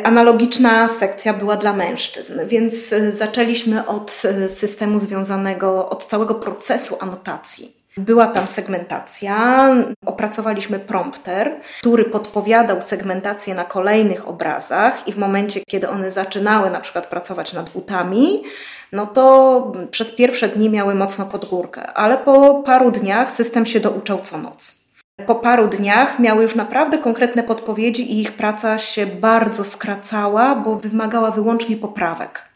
[0.04, 7.75] Analogiczna sekcja była dla mężczyzn, więc zaczęliśmy od systemu związanego, od całego procesu anotacji.
[7.98, 9.70] Była tam segmentacja,
[10.06, 16.80] opracowaliśmy prompter, który podpowiadał segmentację na kolejnych obrazach i w momencie, kiedy one zaczynały na
[16.80, 18.44] przykład pracować nad butami,
[18.92, 23.80] no to przez pierwsze dni miały mocno pod górkę, ale po paru dniach system się
[23.80, 24.86] douczał co noc.
[25.28, 30.76] Po paru dniach miały już naprawdę konkretne podpowiedzi i ich praca się bardzo skracała, bo
[30.76, 32.55] wymagała wyłącznie poprawek.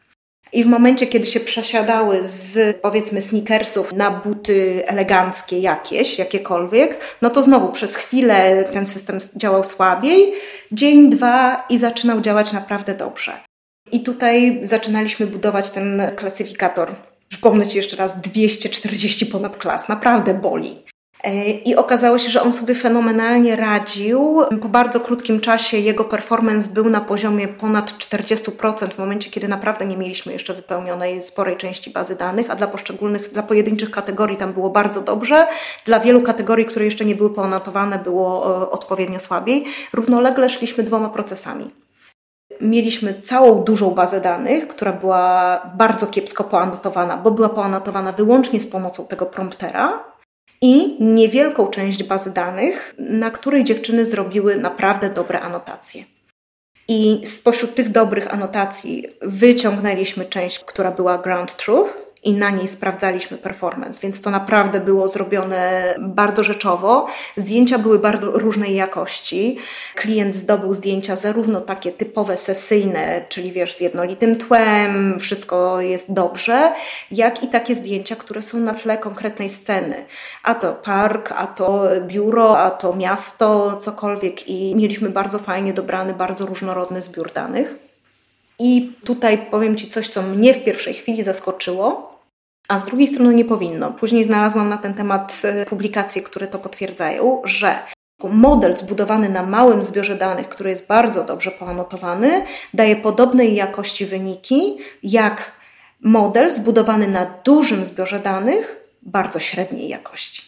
[0.54, 7.30] I w momencie, kiedy się przesiadały z powiedzmy sneakersów na buty eleganckie jakieś, jakiekolwiek, no
[7.30, 10.34] to znowu przez chwilę ten system działał słabiej,
[10.72, 13.34] dzień, dwa i zaczynał działać naprawdę dobrze.
[13.92, 16.96] I tutaj zaczynaliśmy budować ten klasyfikator.
[17.30, 20.84] Przypomnę Ci jeszcze raz, 240 ponad klas, naprawdę boli.
[21.24, 24.42] E, I okazało się, że on sobie fenomenalnie radził.
[24.62, 29.86] Po bardzo krótkim czasie jego performance był na poziomie ponad 40% w momencie, kiedy naprawdę
[29.86, 34.54] nie mieliśmy jeszcze wypełnionej sporej części bazy danych, a dla poszczególnych, dla pojedynczych kategorii tam
[34.54, 35.48] było bardzo dobrze.
[35.86, 39.66] Dla wielu kategorii, które jeszcze nie były poanotowane, było e, odpowiednio słabiej.
[39.94, 41.72] Równolegle szliśmy dwoma procesami
[42.62, 48.68] mieliśmy całą dużą bazę danych, która była bardzo kiepsko poanotowana, bo była poanotowana wyłącznie z
[48.68, 50.09] pomocą tego promptera,
[50.62, 56.04] i niewielką część bazy danych, na której dziewczyny zrobiły naprawdę dobre anotacje.
[56.88, 63.38] I spośród tych dobrych anotacji wyciągnęliśmy część, która była ground truth, i na niej sprawdzaliśmy
[63.38, 67.08] performance, więc to naprawdę było zrobione bardzo rzeczowo.
[67.38, 69.58] Zdjęcia były bardzo różnej jakości.
[69.96, 76.74] Klient zdobył zdjęcia zarówno takie typowe sesyjne, czyli wiesz, z jednolitym tłem, wszystko jest dobrze,
[77.12, 80.06] jak i takie zdjęcia, które są na tle konkretnej sceny.
[80.44, 84.48] A to park, a to biuro, a to miasto, cokolwiek.
[84.48, 87.89] I mieliśmy bardzo fajnie dobrany, bardzo różnorodny zbiór danych.
[88.60, 92.20] I tutaj powiem Ci coś, co mnie w pierwszej chwili zaskoczyło,
[92.68, 93.92] a z drugiej strony nie powinno.
[93.92, 97.80] Później znalazłam na ten temat e, publikacje, które to potwierdzają, że
[98.24, 104.78] model zbudowany na małym zbiorze danych, który jest bardzo dobrze poanotowany, daje podobnej jakości wyniki
[105.04, 105.52] jak
[106.02, 110.42] model zbudowany na dużym zbiorze danych bardzo średniej jakości.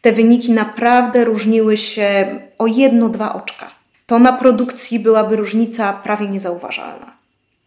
[0.00, 3.70] Te wyniki naprawdę różniły się o jedno, dwa oczka.
[4.06, 7.17] To na produkcji byłaby różnica prawie niezauważalna.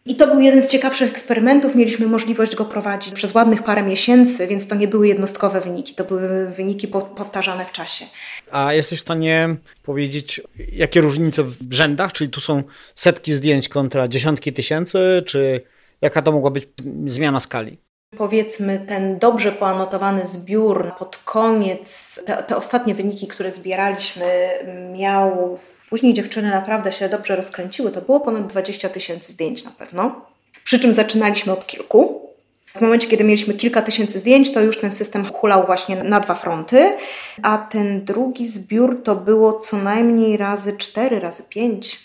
[0.06, 1.76] I to był jeden z ciekawszych eksperymentów.
[1.76, 6.04] Mieliśmy możliwość go prowadzić przez ładnych parę miesięcy, więc to nie były jednostkowe wyniki, to
[6.04, 8.06] były wyniki powtarzane w czasie.
[8.52, 12.14] A jesteś w stanie powiedzieć, jakie różnice w rzędach?
[12.14, 12.64] Czyli tu są
[12.96, 15.62] setki zdjęć kontra dziesiątki tysięcy, czy
[16.02, 16.70] jaka to mogła być
[17.06, 17.78] zmiana skali?
[18.18, 24.50] Powiedzmy, ten dobrze poanotowany zbiór pod koniec, te, te ostatnie wyniki, które zbieraliśmy,
[24.94, 25.60] miał
[25.92, 27.92] Później dziewczyny naprawdę się dobrze rozkręciły.
[27.92, 30.26] To było ponad 20 tysięcy zdjęć na pewno.
[30.64, 32.30] Przy czym zaczynaliśmy od kilku.
[32.76, 36.36] W momencie, kiedy mieliśmy kilka tysięcy zdjęć, to już ten system hulał właśnie na dwa
[36.36, 36.98] fronty,
[37.44, 42.00] a ten drugi zbiór to było co najmniej razy cztery, razy pięć.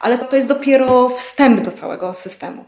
[0.00, 2.64] Ale to jest dopiero wstęp do całego systemu,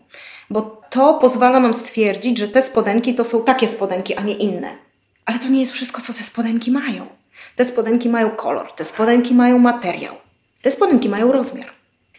[0.50, 4.68] bo to pozwala nam stwierdzić, że te spodenki to są takie spodenki, a nie inne.
[5.24, 7.06] Ale to nie jest wszystko, co te spodenki mają.
[7.56, 10.25] Te spodenki mają kolor, te spodenki mają materiał.
[10.66, 11.66] Te spodenki mają rozmiar.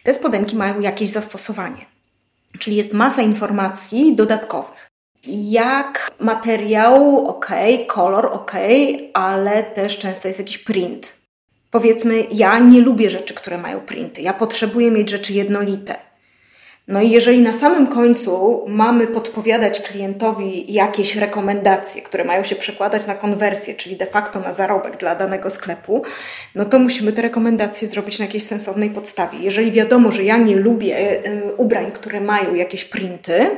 [0.02, 1.86] Te spodenki mają jakieś zastosowanie.
[2.58, 4.90] Czyli jest masa informacji dodatkowych.
[5.26, 7.48] Jak materiał, ok,
[7.86, 8.52] kolor, ok,
[9.14, 11.14] ale też często jest jakiś print.
[11.70, 14.20] Powiedzmy, ja nie lubię rzeczy, które mają printy.
[14.20, 16.07] Ja potrzebuję mieć rzeczy jednolite.
[16.88, 23.06] No i jeżeli na samym końcu mamy podpowiadać klientowi jakieś rekomendacje, które mają się przekładać
[23.06, 26.02] na konwersję, czyli de facto na zarobek dla danego sklepu,
[26.54, 29.38] no to musimy te rekomendacje zrobić na jakiejś sensownej podstawie.
[29.38, 33.50] Jeżeli wiadomo, że ja nie lubię y, ubrań, które mają jakieś printy,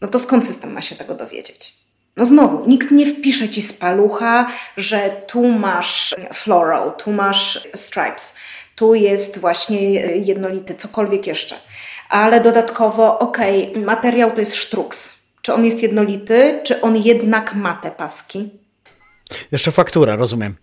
[0.00, 1.74] no to skąd system ma się tego dowiedzieć?
[2.16, 8.36] No znowu, nikt nie wpisze ci z palucha, że tu masz floral, tu masz stripes,
[8.74, 11.54] tu jest właśnie jednolity, cokolwiek jeszcze
[12.08, 13.38] ale dodatkowo, ok,
[13.76, 15.18] materiał to jest sztruks.
[15.42, 18.50] Czy on jest jednolity, czy on jednak ma te paski?
[19.52, 20.56] Jeszcze faktura, rozumiem.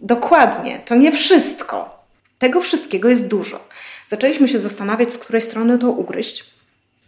[0.00, 2.04] Dokładnie, to nie wszystko.
[2.38, 3.68] Tego wszystkiego jest dużo.
[4.06, 6.44] Zaczęliśmy się zastanawiać, z której strony to ugryźć.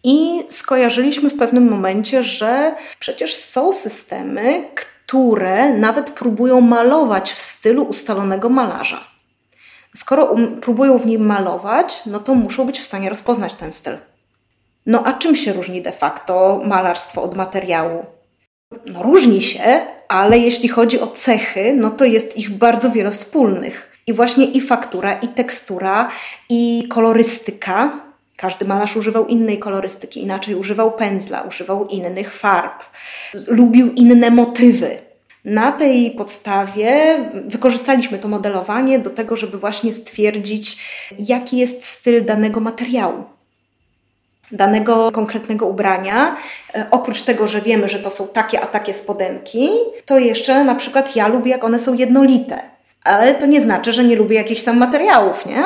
[0.04, 7.82] I skojarzyliśmy w pewnym momencie, że przecież są systemy, które nawet próbują malować w stylu
[7.82, 9.09] ustalonego malarza.
[9.96, 13.96] Skoro um, próbują w nim malować, no to muszą być w stanie rozpoznać ten styl.
[14.86, 18.06] No a czym się różni de facto malarstwo od materiału?
[18.86, 23.90] No różni się, ale jeśli chodzi o cechy, no to jest ich bardzo wiele wspólnych.
[24.06, 26.10] I właśnie i faktura, i tekstura,
[26.48, 28.00] i kolorystyka.
[28.36, 32.82] Każdy malarz używał innej kolorystyki, inaczej używał pędzla, używał innych farb,
[33.48, 35.09] lubił inne motywy.
[35.44, 40.76] Na tej podstawie wykorzystaliśmy to modelowanie do tego, żeby właśnie stwierdzić,
[41.18, 43.24] jaki jest styl danego materiału
[44.52, 46.36] danego konkretnego ubrania.
[46.74, 49.68] E, oprócz tego, że wiemy, że to są takie a takie spodenki,
[50.04, 52.60] to jeszcze na przykład ja lubię, jak one są jednolite.
[53.04, 55.64] Ale to nie znaczy, że nie lubię jakichś tam materiałów, nie?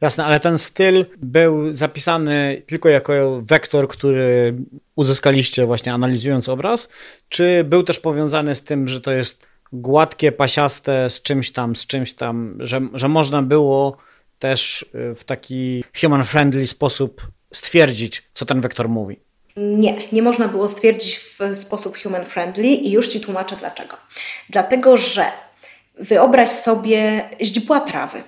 [0.00, 4.54] Jasne, ale ten styl był zapisany tylko jako wektor, który
[4.96, 6.88] uzyskaliście właśnie analizując obraz,
[7.28, 11.86] czy był też powiązany z tym, że to jest gładkie, pasiaste z czymś tam, z
[11.86, 13.96] czymś tam, że, że można było
[14.38, 19.20] też y, w taki human-friendly sposób stwierdzić, co ten wektor mówi?
[19.56, 23.96] Nie, nie można było stwierdzić w sposób human-friendly i już Ci tłumaczę dlaczego.
[24.50, 25.24] Dlatego, że
[26.00, 28.22] wyobraź sobie źdźbła trawy.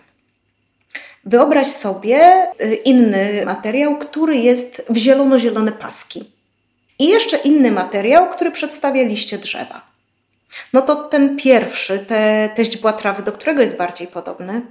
[1.25, 6.25] Wyobraź sobie y, inny materiał, który jest w zielono-zielone paski.
[6.99, 9.87] I jeszcze inny materiał, który przedstawia liście drzewa.
[10.73, 14.63] No to ten pierwszy, te, te źdźbła trawy, do którego jest bardziej podobny?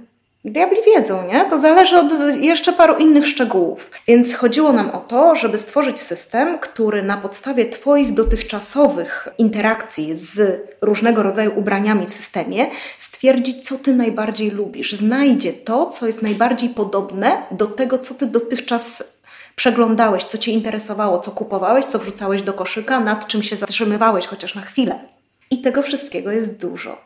[0.44, 1.44] Diabli wiedzą, nie?
[1.44, 3.90] To zależy od jeszcze paru innych szczegółów.
[4.06, 10.60] Więc chodziło nam o to, żeby stworzyć system, który na podstawie Twoich dotychczasowych interakcji z
[10.80, 12.66] różnego rodzaju ubraniami w systemie
[12.98, 14.92] stwierdzić, co Ty najbardziej lubisz.
[14.92, 19.14] Znajdzie to, co jest najbardziej podobne do tego, co Ty dotychczas
[19.56, 24.54] przeglądałeś, co Cię interesowało, co kupowałeś, co wrzucałeś do koszyka, nad czym się zatrzymywałeś chociaż
[24.54, 24.98] na chwilę.
[25.50, 27.04] I tego wszystkiego jest dużo.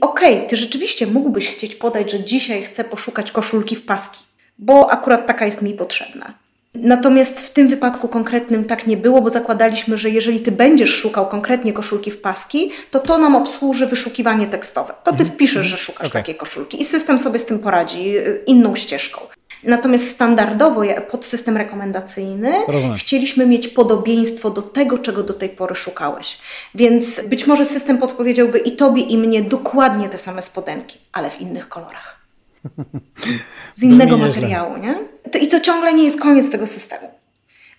[0.00, 4.24] Okej, okay, ty rzeczywiście mógłbyś chcieć podać, że dzisiaj chcę poszukać koszulki w paski,
[4.58, 6.34] bo akurat taka jest mi potrzebna.
[6.74, 11.28] Natomiast w tym wypadku konkretnym tak nie było, bo zakładaliśmy, że jeżeli ty będziesz szukał
[11.28, 14.94] konkretnie koszulki w paski, to to nam obsłuży wyszukiwanie tekstowe.
[15.04, 15.30] To ty mhm.
[15.30, 16.22] wpiszesz, że szukasz okay.
[16.22, 19.20] takiej koszulki i system sobie z tym poradzi y, inną ścieżką.
[19.64, 22.96] Natomiast standardowo pod system rekomendacyjny Rozumiem.
[22.96, 26.38] chcieliśmy mieć podobieństwo do tego, czego do tej pory szukałeś.
[26.74, 31.40] Więc być może system podpowiedziałby i tobie, i mnie dokładnie te same spodenki, ale w
[31.40, 32.20] innych kolorach.
[33.74, 34.94] Z innego materiału, nie?
[35.40, 37.10] I to ciągle nie jest koniec tego systemu.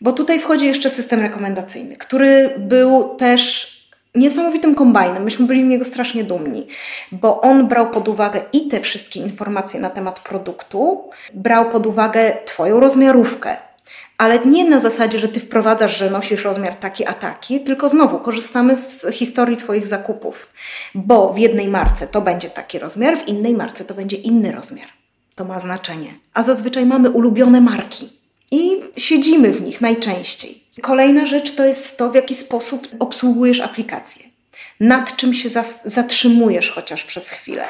[0.02, 3.73] Bo tutaj wchodzi jeszcze system rekomendacyjny, który był też
[4.16, 5.24] niesamowitym kombajnem.
[5.24, 6.68] Myśmy byli z niego strasznie dumni,
[7.12, 12.38] bo on brał pod uwagę i te wszystkie informacje na temat produktu, brał pod uwagę
[12.46, 13.58] Twoją rozmiarówkę.
[14.18, 18.20] Ale nie na zasadzie, że ty wprowadzasz, że nosisz rozmiar taki a taki, tylko znowu
[18.20, 20.48] korzystamy z historii Twoich zakupów,
[20.96, 24.88] bo w jednej marce to będzie taki rozmiar, w innej marce to będzie inny rozmiar.
[25.36, 26.14] To ma znaczenie.
[26.34, 28.10] A zazwyczaj mamy ulubione marki
[28.52, 30.63] i siedzimy w nich najczęściej.
[30.82, 34.26] Kolejna rzecz to jest to, w jaki sposób obsługujesz aplikację.
[34.80, 35.50] Nad czym się
[35.86, 37.66] zatrzymujesz chociaż przez chwilę.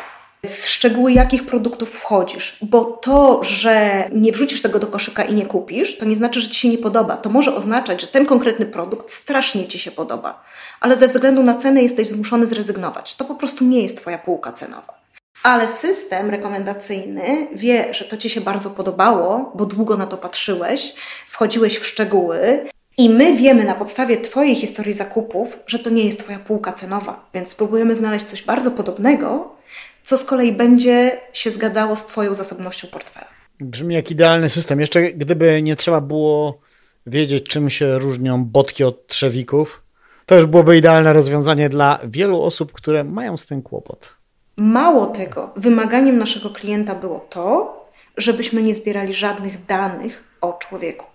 [0.49, 5.45] W szczegóły jakich produktów wchodzisz, bo to, że nie wrzucisz tego do koszyka i nie
[5.45, 7.17] kupisz, to nie znaczy, że ci się nie podoba.
[7.17, 10.43] To może oznaczać, że ten konkretny produkt strasznie ci się podoba,
[10.79, 13.15] ale ze względu na cenę jesteś zmuszony zrezygnować.
[13.15, 15.03] To po prostu nie jest twoja półka cenowa.
[15.43, 20.93] Ale system rekomendacyjny wie, że to Ci się bardzo podobało, bo długo na to patrzyłeś,
[21.27, 22.65] wchodziłeś w szczegóły
[22.97, 27.29] i my wiemy na podstawie Twojej historii zakupów, że to nie jest Twoja półka cenowa,
[27.33, 29.55] więc spróbujemy znaleźć coś bardzo podobnego,
[30.03, 33.27] co z kolei będzie się zgadzało z Twoją zasobnością portfela.
[33.59, 34.79] Brzmi jak idealny system.
[34.79, 36.59] Jeszcze gdyby nie trzeba było
[37.07, 39.83] wiedzieć, czym się różnią botki od trzewików,
[40.25, 44.09] to już byłoby idealne rozwiązanie dla wielu osób, które mają z tym kłopot.
[44.57, 47.77] Mało tego, wymaganiem naszego klienta było to,
[48.17, 51.12] żebyśmy nie zbierali żadnych danych o człowieku.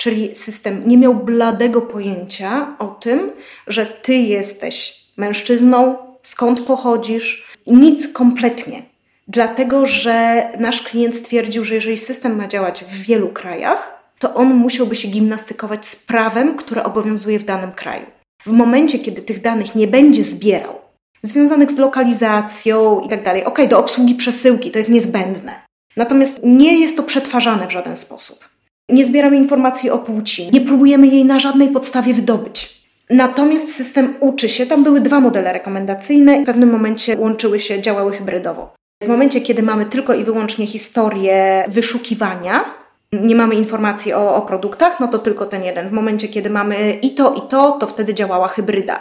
[0.00, 3.30] Czyli system nie miał bladego pojęcia o tym,
[3.66, 8.82] że ty jesteś mężczyzną, skąd pochodzisz, nic kompletnie.
[9.28, 14.54] Dlatego, że nasz klient stwierdził, że jeżeli system ma działać w wielu krajach, to on
[14.54, 18.06] musiałby się gimnastykować z prawem, które obowiązuje w danym kraju.
[18.46, 20.74] W momencie, kiedy tych danych nie będzie zbierał,
[21.22, 25.62] związanych z lokalizacją i tak dalej, ok, do obsługi przesyłki to jest niezbędne.
[25.96, 28.49] Natomiast nie jest to przetwarzane w żaden sposób.
[28.92, 32.80] Nie zbieramy informacji o płci, nie próbujemy jej na żadnej podstawie wydobyć.
[33.10, 38.12] Natomiast system uczy się, tam były dwa modele rekomendacyjne, w pewnym momencie łączyły się, działały
[38.12, 38.74] hybrydowo.
[39.02, 42.64] W momencie, kiedy mamy tylko i wyłącznie historię wyszukiwania,
[43.12, 45.88] nie mamy informacji o, o, produktach, no to tylko ten jeden.
[45.88, 49.00] W momencie, kiedy mamy i to, i to, to wtedy działała hybryda.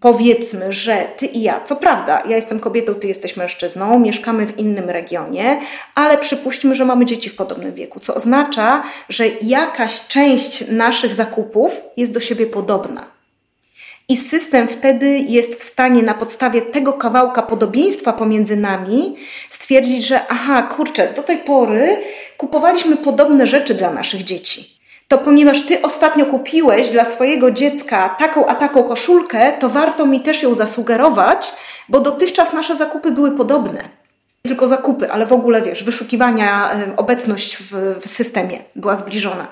[0.00, 4.58] Powiedzmy, że ty i ja, co prawda, ja jestem kobietą, ty jesteś mężczyzną, mieszkamy w
[4.58, 5.60] innym regionie,
[5.94, 11.82] ale przypuśćmy, że mamy dzieci w podobnym wieku, co oznacza, że jakaś część naszych zakupów
[11.96, 13.15] jest do siebie podobna.
[14.08, 19.16] I system wtedy jest w stanie na podstawie tego kawałka podobieństwa pomiędzy nami
[19.48, 22.02] stwierdzić, że aha, kurczę, do tej pory
[22.36, 24.76] kupowaliśmy podobne rzeczy dla naszych dzieci.
[25.08, 30.20] To ponieważ ty ostatnio kupiłeś dla swojego dziecka taką a taką koszulkę, to warto mi
[30.20, 31.52] też ją zasugerować,
[31.88, 33.88] bo dotychczas nasze zakupy były podobne.
[34.42, 39.48] Tylko zakupy, ale w ogóle wiesz, wyszukiwania, obecność w, w systemie była zbliżona.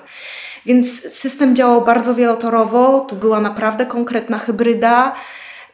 [0.65, 5.15] Więc system działał bardzo wielotorowo, tu była naprawdę konkretna hybryda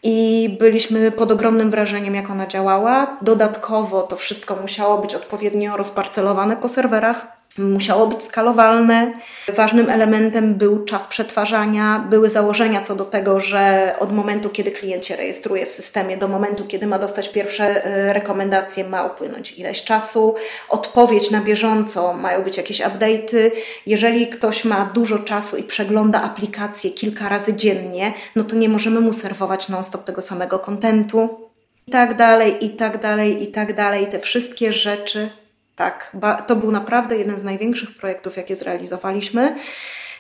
[0.04, 3.18] i byliśmy pod ogromnym wrażeniem, jak ona działała.
[3.22, 9.14] Dodatkowo to wszystko musiało być odpowiednio rozparcelowane po serwerach musiało być skalowalne.
[9.56, 12.06] Ważnym elementem był czas przetwarzania.
[12.10, 16.28] Były założenia co do tego, że od momentu, kiedy klient się rejestruje w systemie, do
[16.28, 20.36] momentu, kiedy ma dostać pierwsze e, rekomendacje, ma upłynąć ileś czasu.
[20.70, 23.52] Odpowiedź na bieżąco, mają być jakieś update'y.
[23.86, 29.02] Jeżeli ktoś ma dużo czasu i przegląda aplikację kilka razy dziennie, no to nie możemy
[29.02, 31.52] mu serwować non-stop tego samego kontentu.
[31.88, 34.08] I tak dalej, i tak dalej, i tak dalej.
[34.08, 35.41] Te wszystkie rzeczy
[35.82, 36.16] tak,
[36.48, 39.56] to był naprawdę jeden z największych projektów, jakie zrealizowaliśmy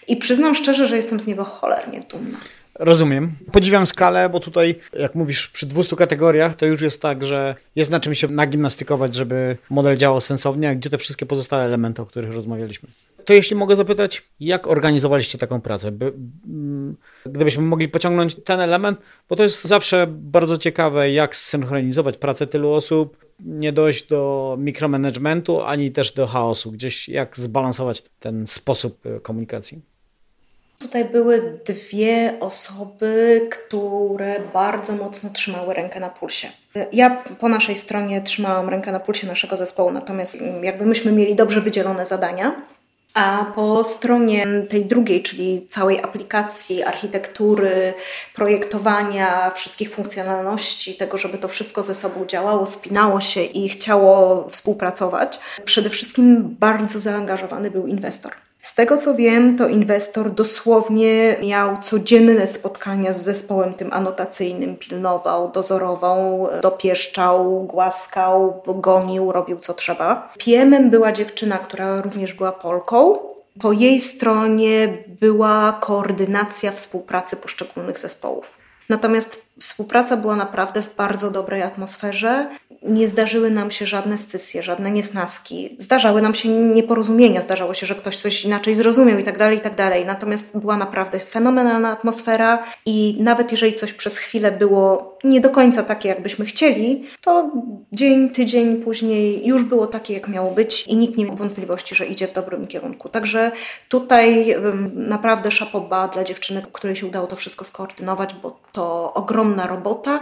[0.07, 2.37] i przyznam szczerze, że jestem z niego cholernie dumna.
[2.75, 3.31] Rozumiem.
[3.51, 7.91] Podziwiam skalę, bo tutaj, jak mówisz, przy 200 kategoriach to już jest tak, że jest
[7.91, 12.05] na czym się nagimnastykować, żeby model działał sensownie, a gdzie te wszystkie pozostałe elementy, o
[12.05, 12.89] których rozmawialiśmy.
[13.25, 15.91] To jeśli mogę zapytać, jak organizowaliście taką pracę?
[15.91, 16.13] By,
[16.47, 16.95] mm,
[17.25, 18.99] gdybyśmy mogli pociągnąć ten element,
[19.29, 25.61] bo to jest zawsze bardzo ciekawe, jak zsynchronizować pracę tylu osób, nie dojść do mikromanagementu,
[25.61, 26.71] ani też do chaosu.
[26.71, 29.81] Gdzieś jak zbalansować ten sposób e, komunikacji?
[30.79, 36.47] Tutaj były dwie osoby, które bardzo mocno trzymały rękę na pulsie.
[36.93, 41.61] Ja po naszej stronie trzymałam rękę na pulsie naszego zespołu, natomiast jakby myśmy mieli dobrze
[41.61, 42.61] wydzielone zadania,
[43.13, 47.93] a po stronie tej drugiej, czyli całej aplikacji, architektury,
[48.35, 55.39] projektowania, wszystkich funkcjonalności, tego, żeby to wszystko ze sobą działało, spinało się i chciało współpracować,
[55.65, 58.31] przede wszystkim bardzo zaangażowany był inwestor.
[58.61, 65.51] Z tego co wiem, to inwestor dosłownie miał codzienne spotkania z zespołem tym anotacyjnym, pilnował,
[65.51, 70.33] dozorował, dopieszczał, głaskał, gonił, robił co trzeba.
[70.45, 73.17] PM była dziewczyna, która również była Polką.
[73.61, 78.61] Po jej stronie była koordynacja współpracy poszczególnych zespołów.
[78.89, 82.49] Natomiast współpraca była naprawdę w bardzo dobrej atmosferze
[82.83, 85.75] nie zdarzyły nam się żadne scysje, żadne niesnaski.
[85.77, 89.61] Zdarzały nam się nieporozumienia, zdarzało się, że ktoś coś inaczej zrozumiał i tak dalej, i
[89.61, 90.05] tak dalej.
[90.05, 95.83] Natomiast była naprawdę fenomenalna atmosfera i nawet jeżeli coś przez chwilę było nie do końca
[95.83, 97.51] takie, jakbyśmy chcieli, to
[97.91, 102.05] dzień, tydzień później już było takie, jak miało być i nikt nie miał wątpliwości, że
[102.05, 103.09] idzie w dobrym kierunku.
[103.09, 103.51] Także
[103.89, 104.55] tutaj
[104.93, 110.19] naprawdę szapoba dla dziewczyny, której się udało to wszystko skoordynować, bo to ogromna robota,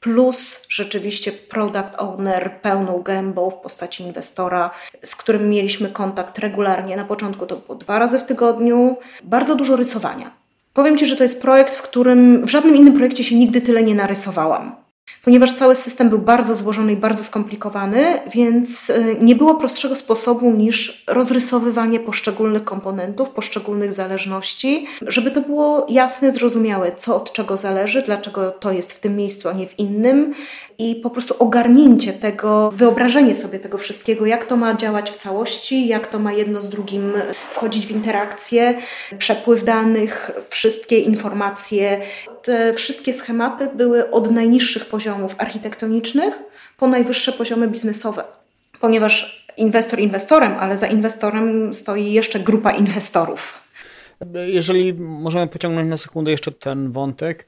[0.00, 4.70] plus rzeczywiście product owner pełną gębą w postaci inwestora,
[5.02, 6.96] z którym mieliśmy kontakt regularnie.
[6.96, 10.30] Na początku to było dwa razy w tygodniu, bardzo dużo rysowania.
[10.72, 13.82] Powiem Ci, że to jest projekt, w którym w żadnym innym projekcie się nigdy tyle
[13.82, 14.76] nie narysowałam
[15.24, 20.50] ponieważ cały system był bardzo złożony i bardzo skomplikowany, więc y, nie było prostszego sposobu
[20.50, 28.02] niż rozrysowywanie poszczególnych komponentów, poszczególnych zależności, żeby to było jasne, zrozumiałe, co od czego zależy,
[28.02, 30.34] dlaczego to jest w tym miejscu, a nie w innym,
[30.78, 35.86] i po prostu ogarnięcie tego, wyobrażenie sobie tego wszystkiego, jak to ma działać w całości,
[35.86, 37.12] jak to ma jedno z drugim
[37.50, 38.74] wchodzić w interakcję,
[39.18, 42.00] przepływ danych, wszystkie informacje.
[42.42, 46.38] Te wszystkie schematy były od najniższych poziomów architektonicznych
[46.78, 48.24] po najwyższe poziomy biznesowe,
[48.80, 53.60] ponieważ inwestor inwestorem, ale za inwestorem stoi jeszcze grupa inwestorów.
[54.46, 57.46] Jeżeli możemy pociągnąć na sekundę jeszcze ten wątek,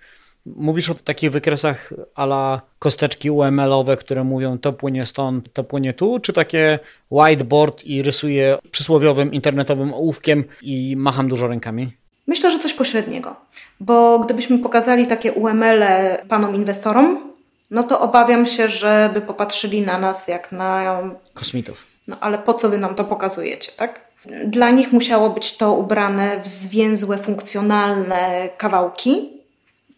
[0.57, 6.21] Mówisz o takich wykresach ala kosteczki UML-owe, które mówią to płynie stąd, to płynie tu,
[6.21, 6.79] czy takie
[7.11, 11.93] whiteboard i rysuję przysłowiowym internetowym ołówkiem i macham dużo rękami?
[12.27, 13.37] Myślę, że coś pośredniego,
[13.81, 17.33] bo gdybyśmy pokazali takie UML-e panom inwestorom,
[17.71, 21.03] no to obawiam się, żeby popatrzyli na nas jak na...
[21.35, 21.79] Kosmitów.
[22.09, 24.07] No ale po co wy nam to pokazujecie, tak?
[24.47, 29.37] Dla nich musiało być to ubrane w zwięzłe, funkcjonalne kawałki,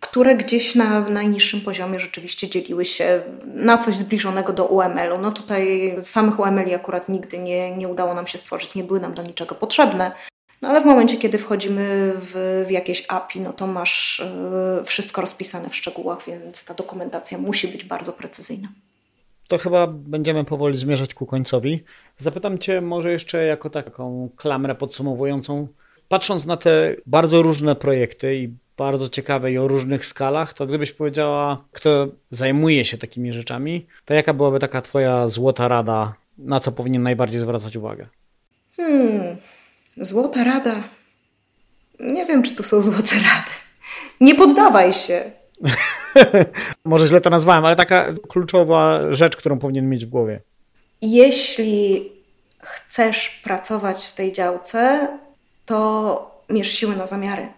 [0.00, 5.18] które gdzieś na najniższym poziomie rzeczywiście dzieliły się na coś zbliżonego do UML-u.
[5.18, 9.14] No tutaj samych UML-i akurat nigdy nie, nie udało nam się stworzyć, nie były nam
[9.14, 10.12] do niczego potrzebne.
[10.62, 14.20] No ale w momencie, kiedy wchodzimy w, w jakieś API, no to masz
[14.80, 18.68] y, wszystko rozpisane w szczegółach, więc ta dokumentacja musi być bardzo precyzyjna.
[19.48, 21.84] To chyba będziemy powoli zmierzać ku końcowi.
[22.18, 25.68] Zapytam Cię może jeszcze jako taką klamrę podsumowującą.
[26.08, 30.92] Patrząc na te bardzo różne projekty i bardzo ciekawe i o różnych skalach, to gdybyś
[30.92, 36.72] powiedziała, kto zajmuje się takimi rzeczami, to jaka byłaby taka Twoja złota rada, na co
[36.72, 38.06] powinien najbardziej zwracać uwagę?
[38.76, 39.36] Hmm,
[40.00, 40.82] złota rada.
[42.00, 43.50] Nie wiem, czy tu są złote rady.
[44.20, 45.30] Nie poddawaj się.
[46.84, 50.40] Może źle to nazwałem, ale taka kluczowa rzecz, którą powinien mieć w głowie.
[51.02, 52.08] Jeśli
[52.62, 55.08] chcesz pracować w tej działce,
[55.66, 57.48] to mierz siły na zamiary.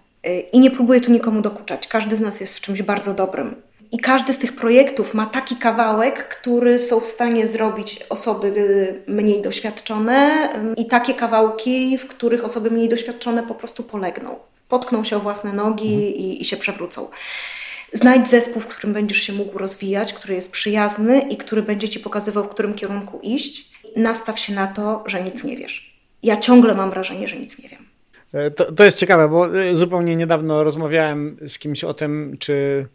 [0.53, 1.89] I nie próbuję tu nikomu dokuczać.
[1.89, 3.55] Każdy z nas jest w czymś bardzo dobrym.
[3.93, 8.53] I każdy z tych projektów ma taki kawałek, który są w stanie zrobić osoby
[9.07, 14.37] mniej doświadczone, i takie kawałki, w których osoby mniej doświadczone po prostu polegną.
[14.69, 16.15] Potkną się o własne nogi mhm.
[16.15, 17.09] i, i się przewrócą.
[17.93, 22.01] Znajdź zespół, w którym będziesz się mógł rozwijać, który jest przyjazny i który będzie ci
[22.01, 23.71] pokazywał, w którym kierunku iść.
[23.97, 26.01] Nastaw się na to, że nic nie wiesz.
[26.23, 27.87] Ja ciągle mam wrażenie, że nic nie wiem.
[28.33, 32.87] E, to, to jest ciekawe, bo e, zupełnie niedawno rozmawiałem z kimś o tym, czy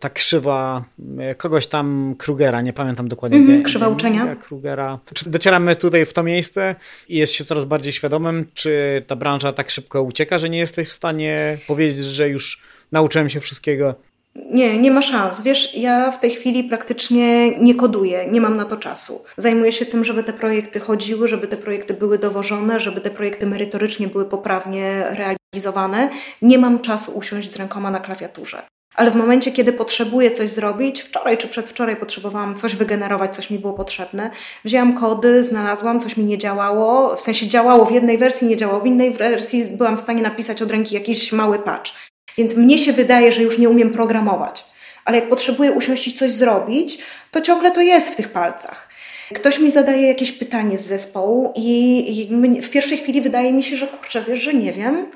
[0.00, 0.84] ta krzywa
[1.18, 3.38] e, kogoś tam Krugera, nie pamiętam dokładnie.
[3.38, 4.36] Mm, krzywa uczenia.
[4.36, 4.98] Krugera.
[5.14, 6.74] Czy docieramy tutaj w to miejsce
[7.08, 10.88] i jest się coraz bardziej świadomym, czy ta branża tak szybko ucieka, że nie jesteś
[10.88, 12.62] w stanie powiedzieć, że już
[12.92, 13.94] nauczyłem się wszystkiego?
[14.34, 15.42] Nie, nie ma szans.
[15.42, 19.24] Wiesz, ja w tej chwili praktycznie nie koduję, nie mam na to czasu.
[19.36, 23.46] Zajmuję się tym, żeby te projekty chodziły, żeby te projekty były dowożone, żeby te projekty
[23.46, 26.10] merytorycznie były poprawnie realizowane.
[26.42, 28.62] Nie mam czasu usiąść z rękoma na klawiaturze.
[29.00, 33.58] Ale w momencie, kiedy potrzebuję coś zrobić, wczoraj czy przedwczoraj potrzebowałam coś wygenerować, coś mi
[33.58, 34.30] było potrzebne,
[34.64, 38.80] wzięłam kody, znalazłam, coś mi nie działało, w sensie działało w jednej wersji, nie działało
[38.80, 41.92] w innej wersji, byłam w stanie napisać od ręki jakiś mały patch.
[42.36, 44.64] Więc mnie się wydaje, że już nie umiem programować.
[45.04, 46.98] Ale jak potrzebuję usiąść i coś zrobić,
[47.30, 48.88] to ciągle to jest w tych palcach.
[49.34, 52.28] Ktoś mi zadaje jakieś pytanie z zespołu i,
[52.62, 55.06] w pierwszej chwili wydaje mi się, że kurczę, wiesz, że nie wiem.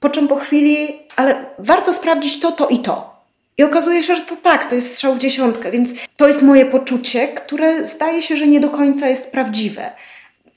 [0.00, 3.13] Po czym po chwili, ale warto sprawdzić to, to i to.
[3.58, 6.66] I okazuje się, że to tak, to jest strzał w dziesiątkę, więc to jest moje
[6.66, 9.90] poczucie, które zdaje się, że nie do końca jest prawdziwe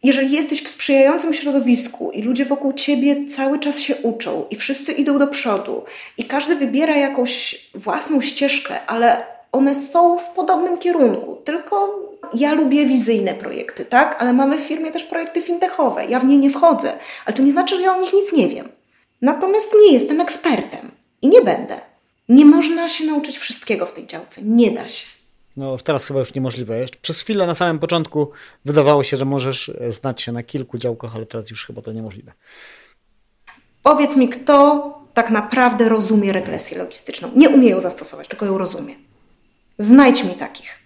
[0.03, 4.91] jeżeli jesteś w sprzyjającym środowisku i ludzie wokół ciebie cały czas się uczą i wszyscy
[4.91, 5.83] idą do przodu
[6.17, 11.99] i każdy wybiera jakąś własną ścieżkę, ale one są w podobnym kierunku, tylko
[12.33, 14.21] ja lubię wizyjne projekty, tak?
[14.21, 16.05] Ale mamy w firmie też projekty fintechowe.
[16.05, 16.93] Ja w nie nie wchodzę,
[17.25, 18.69] ale to nie znaczy, że ja o nich nic nie wiem.
[19.21, 20.91] Natomiast nie jestem ekspertem
[21.21, 21.75] i nie będę.
[22.29, 24.41] Nie można się nauczyć wszystkiego w tej działce.
[24.41, 25.07] Nie da się.
[25.57, 26.85] No teraz chyba już niemożliwe.
[27.01, 28.31] Przez chwilę na samym początku
[28.65, 31.91] wydawało się, że możesz e, znać się na kilku działkach, ale teraz już chyba to
[31.91, 32.31] niemożliwe.
[33.83, 37.31] Powiedz mi, kto tak naprawdę rozumie regresję logistyczną?
[37.35, 38.95] Nie umie ją zastosować, tylko ją rozumie.
[39.77, 40.79] Znajdź mi takich.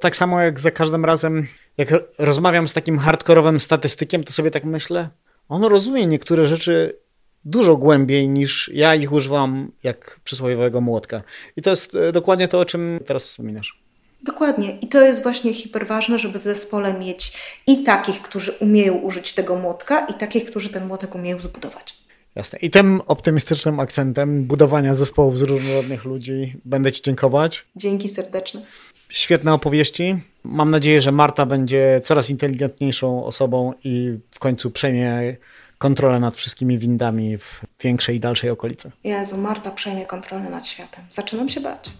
[0.00, 1.46] Tak samo jak za każdym razem,
[1.78, 1.88] jak
[2.18, 5.08] rozmawiam z takim hardkorowym statystykiem, to sobie tak myślę,
[5.48, 6.98] on rozumie niektóre rzeczy
[7.44, 11.22] dużo głębiej niż ja ich używam jak przysłowiowego młotka.
[11.56, 13.82] I to jest e, dokładnie to, o czym teraz wspominasz.
[14.22, 14.78] Dokładnie.
[14.80, 17.32] I to jest właśnie hiperważne, żeby w zespole mieć
[17.66, 22.02] i takich, którzy umieją użyć tego młotka, i takich, którzy ten młotek umieją zbudować.
[22.34, 22.58] Jasne.
[22.58, 27.64] I tym optymistycznym akcentem budowania zespołów z różnorodnych ludzi będę Ci dziękować.
[27.76, 28.62] Dzięki serdeczne.
[29.08, 30.16] Świetne opowieści.
[30.44, 35.36] Mam nadzieję, że Marta będzie coraz inteligentniejszą osobą i w końcu przejmie
[35.82, 38.90] kontrolę nad wszystkimi windami w większej i dalszej okolicy.
[39.04, 41.04] Jezu, Marta przejmie kontrolę nad światem.
[41.10, 41.90] Zaczynam się bać.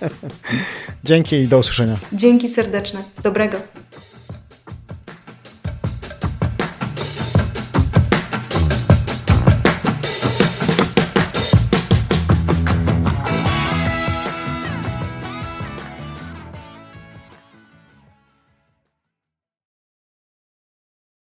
[1.04, 1.98] Dzięki i do usłyszenia.
[2.12, 3.04] Dzięki serdeczne.
[3.22, 3.58] Dobrego.